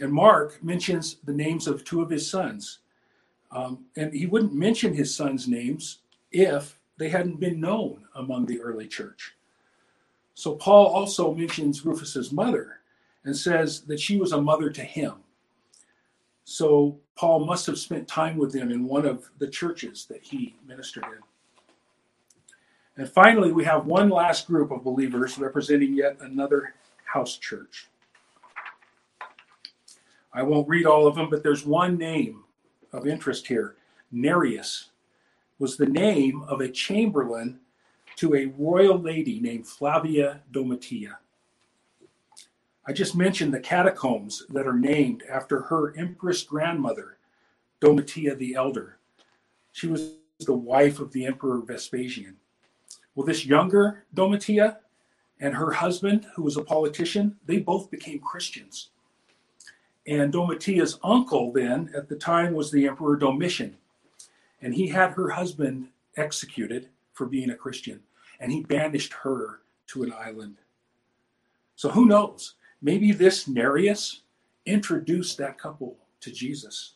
And 0.00 0.12
Mark 0.12 0.62
mentions 0.62 1.16
the 1.24 1.32
names 1.32 1.66
of 1.66 1.84
two 1.84 2.02
of 2.02 2.10
his 2.10 2.30
sons. 2.30 2.80
Um, 3.50 3.86
and 3.96 4.12
he 4.12 4.26
wouldn't 4.26 4.52
mention 4.52 4.92
his 4.92 5.14
sons' 5.14 5.48
names 5.48 6.00
if 6.30 6.78
they 6.98 7.08
hadn't 7.08 7.40
been 7.40 7.60
known 7.60 8.04
among 8.14 8.46
the 8.46 8.60
early 8.60 8.86
church. 8.86 9.34
So 10.34 10.54
Paul 10.54 10.86
also 10.86 11.34
mentions 11.34 11.84
Rufus's 11.84 12.30
mother 12.30 12.80
and 13.24 13.34
says 13.34 13.82
that 13.82 14.00
she 14.00 14.18
was 14.18 14.32
a 14.32 14.40
mother 14.40 14.68
to 14.70 14.82
him. 14.82 15.14
So 16.44 16.98
Paul 17.16 17.44
must 17.44 17.66
have 17.66 17.78
spent 17.78 18.06
time 18.06 18.36
with 18.36 18.52
them 18.52 18.70
in 18.70 18.86
one 18.86 19.06
of 19.06 19.30
the 19.38 19.48
churches 19.48 20.06
that 20.10 20.22
he 20.22 20.54
ministered 20.66 21.04
in. 21.04 21.22
And 22.96 23.08
finally, 23.08 23.52
we 23.52 23.64
have 23.64 23.86
one 23.86 24.08
last 24.08 24.46
group 24.46 24.70
of 24.70 24.82
believers 24.82 25.38
representing 25.38 25.94
yet 25.94 26.16
another 26.20 26.74
house 27.04 27.36
church. 27.36 27.88
I 30.32 30.42
won't 30.42 30.68
read 30.68 30.86
all 30.86 31.06
of 31.06 31.14
them, 31.14 31.28
but 31.30 31.42
there's 31.42 31.64
one 31.64 31.98
name 31.98 32.44
of 32.92 33.06
interest 33.06 33.46
here. 33.46 33.76
Nereus 34.12 34.90
was 35.58 35.76
the 35.76 35.86
name 35.86 36.42
of 36.42 36.60
a 36.60 36.68
chamberlain 36.68 37.60
to 38.16 38.34
a 38.34 38.52
royal 38.58 38.98
lady 38.98 39.40
named 39.40 39.66
Flavia 39.66 40.40
Domitia. 40.52 41.16
I 42.86 42.92
just 42.92 43.16
mentioned 43.16 43.52
the 43.52 43.60
catacombs 43.60 44.44
that 44.50 44.66
are 44.66 44.78
named 44.78 45.22
after 45.30 45.60
her 45.62 45.96
empress 45.98 46.42
grandmother, 46.42 47.18
Domitia 47.80 48.38
the 48.38 48.54
Elder. 48.54 48.98
She 49.72 49.86
was 49.86 50.14
the 50.40 50.54
wife 50.54 51.00
of 51.00 51.12
the 51.12 51.26
Emperor 51.26 51.60
Vespasian. 51.60 52.36
Well, 53.16 53.26
this 53.26 53.46
younger 53.46 54.04
Domitia 54.14 54.76
and 55.40 55.54
her 55.54 55.72
husband, 55.72 56.26
who 56.36 56.42
was 56.42 56.56
a 56.56 56.62
politician, 56.62 57.36
they 57.46 57.58
both 57.58 57.90
became 57.90 58.20
Christians. 58.20 58.90
And 60.06 60.32
Domitia's 60.32 61.00
uncle, 61.02 61.50
then, 61.52 61.90
at 61.96 62.08
the 62.08 62.14
time, 62.14 62.54
was 62.54 62.70
the 62.70 62.86
Emperor 62.86 63.16
Domitian. 63.16 63.76
And 64.60 64.74
he 64.74 64.86
had 64.88 65.12
her 65.12 65.30
husband 65.30 65.88
executed 66.16 66.88
for 67.14 67.26
being 67.26 67.50
a 67.50 67.56
Christian. 67.56 68.00
And 68.38 68.52
he 68.52 68.62
banished 68.62 69.14
her 69.14 69.60
to 69.88 70.02
an 70.02 70.12
island. 70.12 70.58
So 71.74 71.88
who 71.88 72.04
knows? 72.04 72.54
Maybe 72.82 73.12
this 73.12 73.48
Nereus 73.48 74.22
introduced 74.66 75.38
that 75.38 75.58
couple 75.58 75.96
to 76.20 76.30
Jesus. 76.30 76.94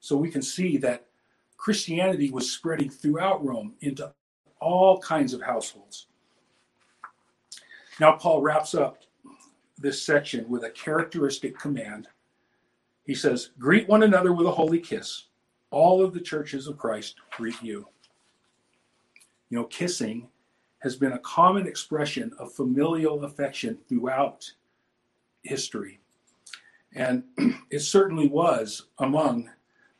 So 0.00 0.16
we 0.16 0.30
can 0.30 0.42
see 0.42 0.78
that 0.78 1.06
Christianity 1.56 2.30
was 2.30 2.50
spreading 2.50 2.88
throughout 2.88 3.44
Rome 3.44 3.74
into 3.80 4.12
all 4.60 4.98
kinds 4.98 5.32
of 5.32 5.42
households. 5.42 6.06
Now, 8.00 8.12
Paul 8.12 8.42
wraps 8.42 8.74
up 8.74 9.02
this 9.78 10.02
section 10.02 10.48
with 10.48 10.64
a 10.64 10.70
characteristic 10.70 11.58
command. 11.58 12.08
He 13.04 13.14
says, 13.14 13.50
Greet 13.58 13.88
one 13.88 14.02
another 14.02 14.32
with 14.32 14.46
a 14.46 14.52
holy 14.52 14.78
kiss. 14.78 15.26
All 15.70 16.02
of 16.02 16.14
the 16.14 16.20
churches 16.20 16.66
of 16.66 16.78
Christ 16.78 17.16
greet 17.32 17.60
you. 17.62 17.86
You 19.50 19.58
know, 19.58 19.64
kissing 19.64 20.28
has 20.80 20.96
been 20.96 21.12
a 21.12 21.18
common 21.20 21.66
expression 21.66 22.32
of 22.38 22.52
familial 22.52 23.24
affection 23.24 23.78
throughout 23.88 24.50
history. 25.42 25.98
And 26.94 27.24
it 27.70 27.80
certainly 27.80 28.28
was 28.28 28.86
among 28.98 29.50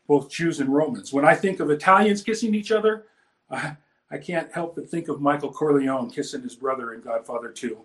both 0.07 0.31
Jews 0.31 0.61
and 0.61 0.73
Romans. 0.73 1.13
When 1.13 1.25
I 1.25 1.35
think 1.35 1.61
of 1.61 1.71
Italians 1.71 2.23
kissing 2.23 2.55
each 2.55 2.73
other, 2.73 3.07
I 4.11 4.19
can't 4.19 4.53
help 4.53 4.75
but 4.75 4.89
think 4.89 5.09
of 5.09 5.21
Michael 5.21 5.53
Corleone 5.53 6.11
kissing 6.11 6.43
his 6.43 6.55
brother 6.55 6.95
in 6.95 7.01
Godfather 7.01 7.51
2. 7.51 7.79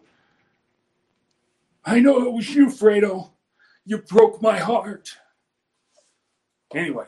I 1.86 2.00
know 2.00 2.26
it 2.26 2.32
was 2.32 2.50
you, 2.56 2.68
Fredo. 2.68 3.30
You 3.86 3.98
broke 3.98 4.42
my 4.42 4.58
heart. 4.58 5.18
Anyway, 6.74 7.08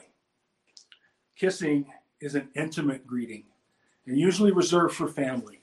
kissing 1.35 1.85
is 2.19 2.35
an 2.35 2.49
intimate 2.55 3.07
greeting 3.07 3.45
and 4.05 4.17
usually 4.17 4.51
reserved 4.51 4.95
for 4.95 5.07
family. 5.07 5.61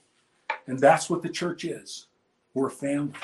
And 0.66 0.78
that's 0.78 1.10
what 1.10 1.22
the 1.22 1.28
church 1.28 1.64
is. 1.64 2.06
We're 2.54 2.70
family. 2.70 3.14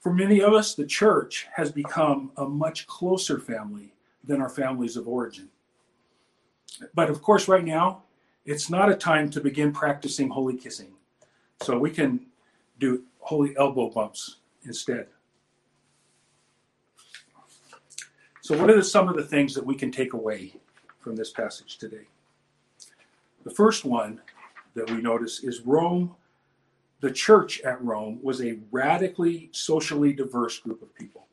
For 0.00 0.12
many 0.12 0.40
of 0.40 0.52
us, 0.52 0.74
the 0.74 0.86
church 0.86 1.46
has 1.54 1.70
become 1.70 2.30
a 2.36 2.46
much 2.46 2.86
closer 2.86 3.38
family 3.38 3.94
than 4.22 4.40
our 4.40 4.48
families 4.48 4.96
of 4.96 5.08
origin. 5.08 5.48
But 6.94 7.10
of 7.10 7.22
course, 7.22 7.48
right 7.48 7.64
now, 7.64 8.03
it's 8.44 8.70
not 8.70 8.90
a 8.90 8.94
time 8.94 9.30
to 9.30 9.40
begin 9.40 9.72
practicing 9.72 10.28
holy 10.28 10.56
kissing. 10.56 10.92
So 11.62 11.78
we 11.78 11.90
can 11.90 12.26
do 12.78 13.04
holy 13.20 13.56
elbow 13.56 13.90
bumps 13.90 14.36
instead. 14.64 15.06
So, 18.40 18.58
what 18.58 18.70
are 18.70 18.82
some 18.82 19.08
of 19.08 19.16
the 19.16 19.24
things 19.24 19.54
that 19.54 19.64
we 19.64 19.74
can 19.74 19.90
take 19.90 20.12
away 20.12 20.54
from 21.00 21.16
this 21.16 21.30
passage 21.30 21.78
today? 21.78 22.06
The 23.44 23.50
first 23.50 23.84
one 23.84 24.20
that 24.74 24.90
we 24.90 25.00
notice 25.00 25.42
is 25.42 25.62
Rome 25.62 26.14
the 27.04 27.10
church 27.10 27.60
at 27.60 27.84
Rome 27.84 28.18
was 28.22 28.40
a 28.40 28.58
radically 28.70 29.50
socially 29.52 30.14
diverse 30.14 30.58
group 30.58 30.80
of 30.80 30.94
people. 30.94 31.26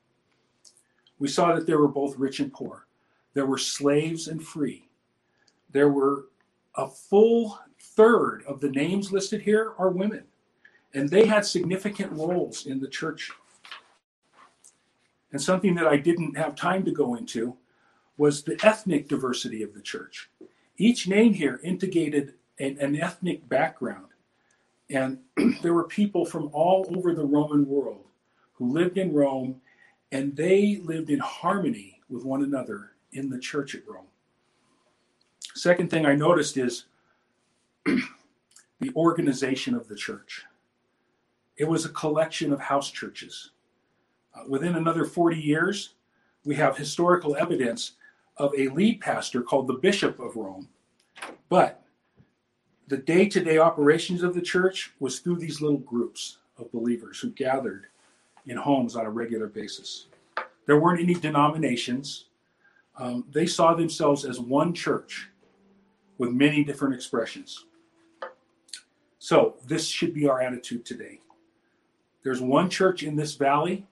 We 1.18 1.30
saw 1.30 1.56
that 1.56 1.66
there 1.66 1.78
were 1.78 1.88
both 1.88 2.18
rich 2.18 2.42
and 2.42 2.52
poor, 2.52 2.88
there 3.34 3.46
were 3.46 3.58
slaves 3.58 4.28
and 4.28 4.44
free. 4.44 4.90
There 5.72 5.88
were 5.88 6.26
a 6.76 6.88
full 6.88 7.60
third 7.80 8.44
of 8.48 8.60
the 8.60 8.70
names 8.70 9.12
listed 9.12 9.42
here 9.42 9.74
are 9.78 9.90
women, 9.90 10.24
and 10.94 11.10
they 11.10 11.26
had 11.26 11.46
significant 11.46 12.12
roles 12.14 12.66
in 12.66 12.80
the 12.80 12.88
church. 12.88 13.32
And 15.32 15.42
something 15.42 15.76
that 15.76 15.88
I 15.88 15.98
didn't 15.98 16.38
have 16.38 16.56
time 16.56 16.84
to 16.86 16.92
go 16.92 17.16
into 17.16 17.56
was 18.18 18.44
the 18.44 18.60
ethnic 18.64 19.08
diversity 19.08 19.64
of 19.64 19.74
the 19.74 19.82
church. 19.82 20.30
Each 20.78 21.08
name 21.08 21.34
here 21.34 21.60
indicated 21.64 22.34
an, 22.60 22.78
an 22.80 23.00
ethnic 23.00 23.48
background. 23.48 24.08
And 24.90 25.20
there 25.62 25.74
were 25.74 25.86
people 25.86 26.26
from 26.26 26.50
all 26.54 26.86
over 26.96 27.14
the 27.14 27.26
Roman 27.26 27.66
world 27.66 28.06
who 28.54 28.72
lived 28.72 28.98
in 28.98 29.14
Rome, 29.14 29.62
and 30.12 30.36
they 30.36 30.82
lived 30.84 31.10
in 31.10 31.20
harmony 31.20 32.02
with 32.10 32.26
one 32.26 32.44
another 32.44 32.92
in 33.14 33.30
the 33.30 33.40
church 33.40 33.74
at 33.74 33.88
Rome. 33.88 34.06
Second 35.56 35.90
thing 35.90 36.06
I 36.06 36.16
noticed 36.16 36.58
is 36.58 36.86
the 37.86 38.92
organization 38.96 39.76
of 39.76 39.88
the 39.88 39.96
church. 39.96 40.46
It 41.58 41.66
was 41.66 41.86
a 41.86 41.90
collection 41.90 42.54
of 42.54 42.60
house 42.60 42.90
churches. 42.90 43.52
Uh, 44.34 44.44
within 44.48 44.76
another 44.76 45.06
40 45.06 45.38
years, 45.38 45.96
we 46.46 46.56
have 46.56 46.78
historical 46.78 47.36
evidence 47.36 47.94
of 48.38 48.54
a 48.58 48.70
lead 48.70 49.02
pastor 49.02 49.42
called 49.42 49.68
the 49.68 49.74
Bishop 49.74 50.20
of 50.20 50.36
Rome. 50.36 50.70
But 51.50 51.84
the 52.88 52.98
day 52.98 53.28
to 53.28 53.44
day 53.44 53.58
operations 53.58 54.24
of 54.24 54.34
the 54.34 54.42
church 54.42 54.94
was 55.00 55.20
through 55.20 55.38
these 55.38 55.62
little 55.62 55.78
groups 55.78 56.38
of 56.58 56.72
believers 56.72 57.20
who 57.20 57.30
gathered 57.32 57.88
in 58.48 58.58
homes 58.58 58.96
on 58.96 59.06
a 59.06 59.10
regular 59.10 59.48
basis. 59.48 60.08
There 60.66 60.80
weren't 60.80 61.02
any 61.02 61.14
denominations. 61.14 62.26
Um, 62.98 63.26
they 63.32 63.46
saw 63.46 63.74
themselves 63.74 64.26
as 64.26 64.40
one 64.40 64.74
church 64.74 65.30
with 66.22 66.30
many 66.30 66.64
different 66.64 66.94
expressions. 66.94 67.66
So, 69.18 69.56
this 69.66 69.88
should 69.88 70.14
be 70.14 70.30
our 70.30 70.40
attitude 70.40 70.86
today. 70.86 71.20
There's 72.22 72.40
one 72.40 72.70
church 72.70 73.02
in 73.02 73.16
this 73.16 73.34
valley 73.34 73.88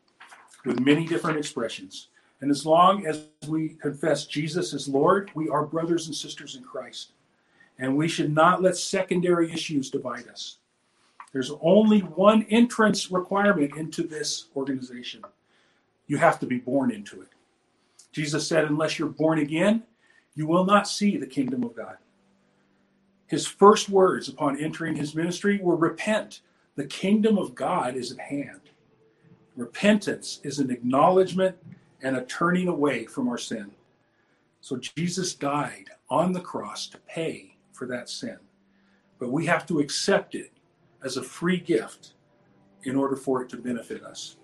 with 0.63 0.79
many 0.79 1.07
different 1.07 1.39
expressions. 1.39 2.09
And 2.41 2.51
as 2.51 2.67
long 2.67 3.07
as 3.07 3.25
we 3.47 3.69
confess 3.69 4.27
Jesus 4.27 4.75
as 4.75 4.87
Lord, 4.87 5.31
we 5.33 5.49
are 5.49 5.65
brothers 5.65 6.05
and 6.05 6.15
sisters 6.15 6.55
in 6.55 6.61
Christ. 6.61 7.13
And 7.79 7.97
we 7.97 8.07
should 8.07 8.31
not 8.31 8.61
let 8.61 8.77
secondary 8.77 9.51
issues 9.51 9.89
divide 9.89 10.27
us. 10.27 10.57
There's 11.33 11.51
only 11.61 12.01
one 12.01 12.43
entrance 12.51 13.09
requirement 13.09 13.75
into 13.75 14.03
this 14.03 14.49
organization. 14.55 15.23
You 16.05 16.17
have 16.17 16.39
to 16.41 16.45
be 16.45 16.59
born 16.59 16.91
into 16.91 17.23
it. 17.23 17.29
Jesus 18.11 18.47
said, 18.47 18.65
Unless 18.65 18.99
you're 18.99 19.09
born 19.09 19.39
again, 19.39 19.81
you 20.35 20.45
will 20.45 20.65
not 20.65 20.87
see 20.87 21.17
the 21.17 21.25
kingdom 21.25 21.63
of 21.63 21.75
God. 21.75 21.97
His 23.29 23.45
first 23.45 23.89
words 23.89 24.27
upon 24.27 24.59
entering 24.59 24.95
his 24.95 25.13
ministry 25.13 25.59
were 25.61 25.75
repent. 25.75 26.41
The 26.75 26.85
kingdom 26.85 27.37
of 27.37 27.53
God 27.53 27.95
is 27.95 28.11
at 28.11 28.19
hand. 28.19 28.61
Repentance 29.55 30.39
is 30.43 30.57
an 30.57 30.71
acknowledgement 30.71 31.55
and 32.01 32.17
a 32.17 32.25
turning 32.25 32.67
away 32.67 33.05
from 33.05 33.27
our 33.27 33.37
sin. 33.37 33.71
So 34.61 34.77
Jesus 34.77 35.35
died 35.35 35.91
on 36.09 36.33
the 36.33 36.41
cross 36.41 36.87
to 36.87 36.97
pay 36.99 37.55
for 37.71 37.85
that 37.85 38.09
sin. 38.09 38.39
But 39.19 39.31
we 39.31 39.45
have 39.45 39.67
to 39.67 39.79
accept 39.79 40.33
it 40.33 40.51
as 41.03 41.17
a 41.17 41.23
free 41.23 41.59
gift 41.59 42.13
in 42.83 42.95
order 42.95 43.15
for 43.15 43.43
it 43.43 43.49
to 43.49 43.57
benefit 43.57 44.03
us. 44.03 44.37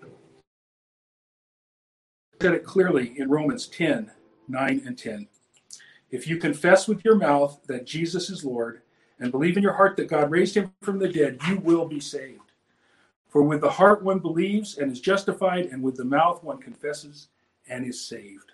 Said 2.40 2.52
it 2.52 2.64
clearly 2.64 3.18
in 3.18 3.30
Romans 3.30 3.66
10 3.66 4.12
9 4.48 4.82
and 4.86 4.96
10. 4.96 5.26
If 6.10 6.26
you 6.28 6.36
confess 6.36 6.86
with 6.86 7.04
your 7.04 7.16
mouth 7.16 7.60
that 7.66 7.86
Jesus 7.86 8.30
is 8.30 8.44
Lord 8.44 8.82
and 9.18 9.32
believe 9.32 9.56
in 9.56 9.62
your 9.62 9.72
heart 9.72 9.96
that 9.96 10.08
God 10.08 10.30
raised 10.30 10.56
him 10.56 10.72
from 10.82 10.98
the 10.98 11.08
dead, 11.08 11.38
you 11.48 11.56
will 11.58 11.86
be 11.86 12.00
saved. 12.00 12.40
For 13.28 13.42
with 13.42 13.60
the 13.60 13.70
heart 13.70 14.02
one 14.02 14.20
believes 14.20 14.78
and 14.78 14.90
is 14.90 15.00
justified, 15.00 15.66
and 15.66 15.82
with 15.82 15.96
the 15.96 16.04
mouth 16.04 16.42
one 16.42 16.58
confesses 16.58 17.28
and 17.68 17.84
is 17.86 18.00
saved. 18.00 18.52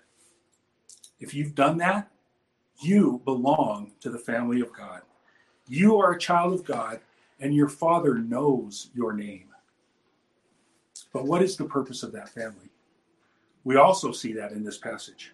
If 1.21 1.35
you've 1.35 1.55
done 1.55 1.79
that, 1.79 2.11
you 2.81 3.21
belong 3.25 3.93
to 4.01 4.11
the 4.11 4.19
family 4.19 4.61
of 4.61 4.73
God. 4.73 5.03
You 5.69 5.99
are 5.99 6.12
a 6.12 6.19
child 6.19 6.53
of 6.53 6.65
God, 6.65 7.01
and 7.38 7.55
your 7.55 7.69
Father 7.69 8.19
knows 8.19 8.91
your 8.95 9.12
name. 9.12 9.49
But 11.12 11.27
what 11.27 11.43
is 11.43 11.57
the 11.57 11.65
purpose 11.65 12.03
of 12.03 12.12
that 12.12 12.31
family? 12.31 12.71
We 13.65 13.77
also 13.77 14.11
see 14.11 14.33
that 14.33 14.53
in 14.53 14.65
this 14.65 14.79
passage. 14.79 15.33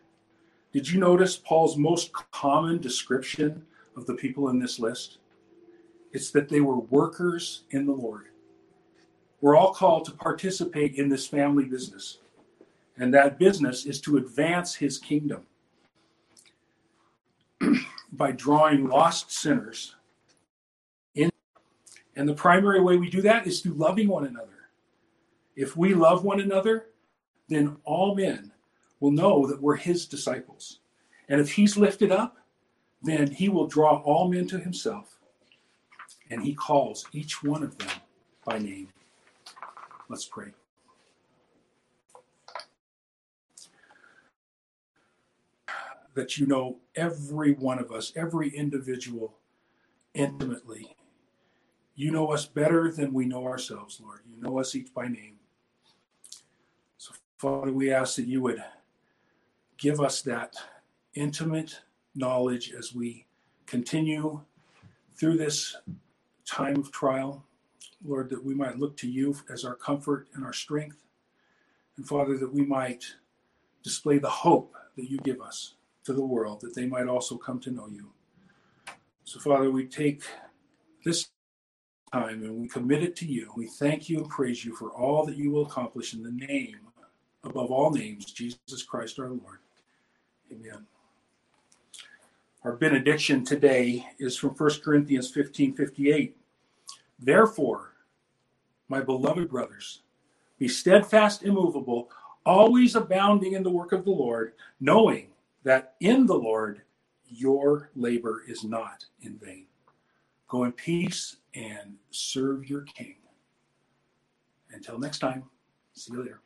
Did 0.73 0.91
you 0.91 1.01
notice 1.01 1.37
Paul's 1.37 1.79
most 1.79 2.13
common 2.31 2.79
description 2.79 3.65
of 3.97 4.07
the 4.07 4.15
people 4.15 4.51
in 4.51 4.59
this 4.59 4.79
list? 4.79 5.19
It's 6.13 6.31
that 6.33 6.49
they 6.49 6.61
were 6.61 6.79
workers 6.79 7.65
in 7.71 7.87
the 7.87 7.93
Lord. 7.93 8.27
We're 9.41 9.57
all 9.57 9.73
called 9.73 10.05
to 10.07 10.13
participate 10.13 10.97
in 10.97 11.09
this 11.09 11.27
family 11.27 11.65
business, 11.65 12.19
and 12.99 13.15
that 13.15 13.39
business 13.39 13.87
is 13.87 14.01
to 14.03 14.19
advance 14.19 14.75
his 14.75 14.99
kingdom 14.99 15.47
by 18.13 18.33
drawing 18.33 18.89
lost 18.89 19.33
sinners 19.33 19.95
in. 21.15 21.31
And 22.15 22.29
the 22.29 22.35
primary 22.35 22.81
way 22.81 22.97
we 22.97 23.09
do 23.09 23.23
that 23.23 23.47
is 23.47 23.61
through 23.61 23.75
loving 23.75 24.09
one 24.09 24.27
another. 24.27 24.69
If 25.57 25.77
we 25.77 25.95
love 25.95 26.25
one 26.25 26.41
another, 26.41 26.87
then 27.49 27.77
all 27.85 28.15
men 28.15 28.53
will 29.01 29.11
know 29.11 29.47
that 29.47 29.61
we're 29.61 29.77
his 29.77 30.07
disciples. 30.07 30.81
And 31.29 31.41
if 31.41 31.53
he's 31.53 31.77
lifted 31.77 32.11
up, 32.11 32.37
then 33.03 33.31
he 33.31 33.49
will 33.49 33.67
draw 33.67 34.03
all 34.03 34.29
men 34.29 34.49
to 34.49 34.59
himself. 34.59 35.19
And 36.31 36.43
he 36.43 36.55
calls 36.55 37.07
each 37.13 37.43
one 37.43 37.63
of 37.63 37.79
them 37.79 37.91
by 38.45 38.59
name. 38.59 38.89
Let's 40.09 40.27
pray. 40.27 40.49
That 46.15 46.37
you 46.37 46.47
know 46.47 46.79
every 46.97 47.53
one 47.53 47.79
of 47.79 47.93
us, 47.93 48.13
every 48.17 48.49
individual 48.49 49.37
intimately. 50.15 50.97
You 51.95 52.11
know 52.11 52.29
us 52.29 52.47
better 52.47 52.91
than 52.91 53.13
we 53.13 53.25
know 53.25 53.45
ourselves, 53.45 54.01
Lord. 54.03 54.21
You 54.29 54.41
know 54.41 54.59
us 54.59 54.75
each 54.75 54.93
by 54.93 55.07
name. 55.07 55.35
So, 56.97 57.13
Father, 57.39 57.73
we 57.73 57.93
ask 57.93 58.17
that 58.17 58.27
you 58.27 58.43
would 58.43 58.63
give 59.79 60.01
us 60.01 60.23
that 60.23 60.55
intimate 61.15 61.81
knowledge 62.15 62.73
as 62.77 62.95
we 62.95 63.27
continue 63.67 64.41
through 65.19 65.37
this 65.37 65.77
time 66.45 66.77
of 66.77 66.91
trial. 66.91 67.45
Lord, 68.05 68.31
that 68.31 68.45
we 68.45 68.55
might 68.55 68.79
look 68.79 68.97
to 68.99 69.09
you 69.09 69.37
as 69.53 69.65
our 69.65 69.75
comfort 69.75 70.29
and 70.35 70.45
our 70.45 70.53
strength. 70.53 71.05
And 71.97 72.07
Father, 72.07 72.37
that 72.39 72.53
we 72.53 72.65
might 72.65 73.05
display 73.83 74.19
the 74.19 74.31
hope 74.31 74.75
that 74.97 75.11
you 75.11 75.19
give 75.19 75.41
us 75.41 75.75
to 76.05 76.13
the 76.13 76.25
world, 76.25 76.61
that 76.61 76.75
they 76.75 76.87
might 76.87 77.09
also 77.09 77.37
come 77.37 77.59
to 77.61 77.71
know 77.71 77.89
you. 77.89 78.11
So, 79.25 79.41
Father, 79.41 79.71
we 79.71 79.87
take 79.87 80.23
this 81.05 81.29
time 82.13 82.43
and 82.43 82.57
we 82.57 82.69
commit 82.69 83.03
it 83.03 83.17
to 83.17 83.27
you. 83.27 83.53
We 83.57 83.67
thank 83.67 84.09
you 84.09 84.19
and 84.19 84.29
praise 84.29 84.65
you 84.65 84.75
for 84.75 84.91
all 84.91 85.27
that 85.27 85.37
you 85.37 85.51
will 85.51 85.67
accomplish 85.67 86.15
in 86.15 86.23
the 86.23 86.31
name, 86.31 86.79
above 87.45 87.71
all 87.71 87.91
names, 87.91 88.27
Jesus 88.27 88.83
Christ 88.89 89.19
our 89.19 89.29
Lord. 89.29 89.59
Amen. 90.51 90.87
Our 92.65 92.73
benediction 92.73 93.45
today 93.45 94.07
is 94.19 94.37
from 94.37 94.51
1 94.51 94.71
Corinthians 94.83 95.31
15 95.31 95.75
58. 95.75 96.37
Therefore, 97.19 97.95
my 98.89 99.01
beloved 99.01 99.49
brothers, 99.49 100.03
be 100.59 100.69
steadfast, 100.69 101.43
immovable, 101.43 102.11
always 102.47 102.97
abounding 102.97 103.53
in 103.53 103.63
the 103.63 103.71
work 103.71 103.93
of 103.93 104.05
the 104.05 104.11
Lord, 104.11 104.55
knowing 104.81 105.29
that 105.65 105.95
in 106.01 106.27
the 106.27 106.35
Lord 106.35 106.83
your 107.29 107.91
labor 107.95 108.43
is 108.49 108.65
not 108.65 109.05
in 109.21 109.37
vain. 109.39 109.67
Go 110.49 110.65
in 110.65 110.73
peace 110.73 111.37
and 111.55 111.97
serve 112.11 112.69
your 112.69 112.83
King. 112.83 113.17
Until 114.73 114.99
next 114.99 115.19
time, 115.19 115.45
see 115.93 116.13
you 116.13 116.23
later. 116.23 116.41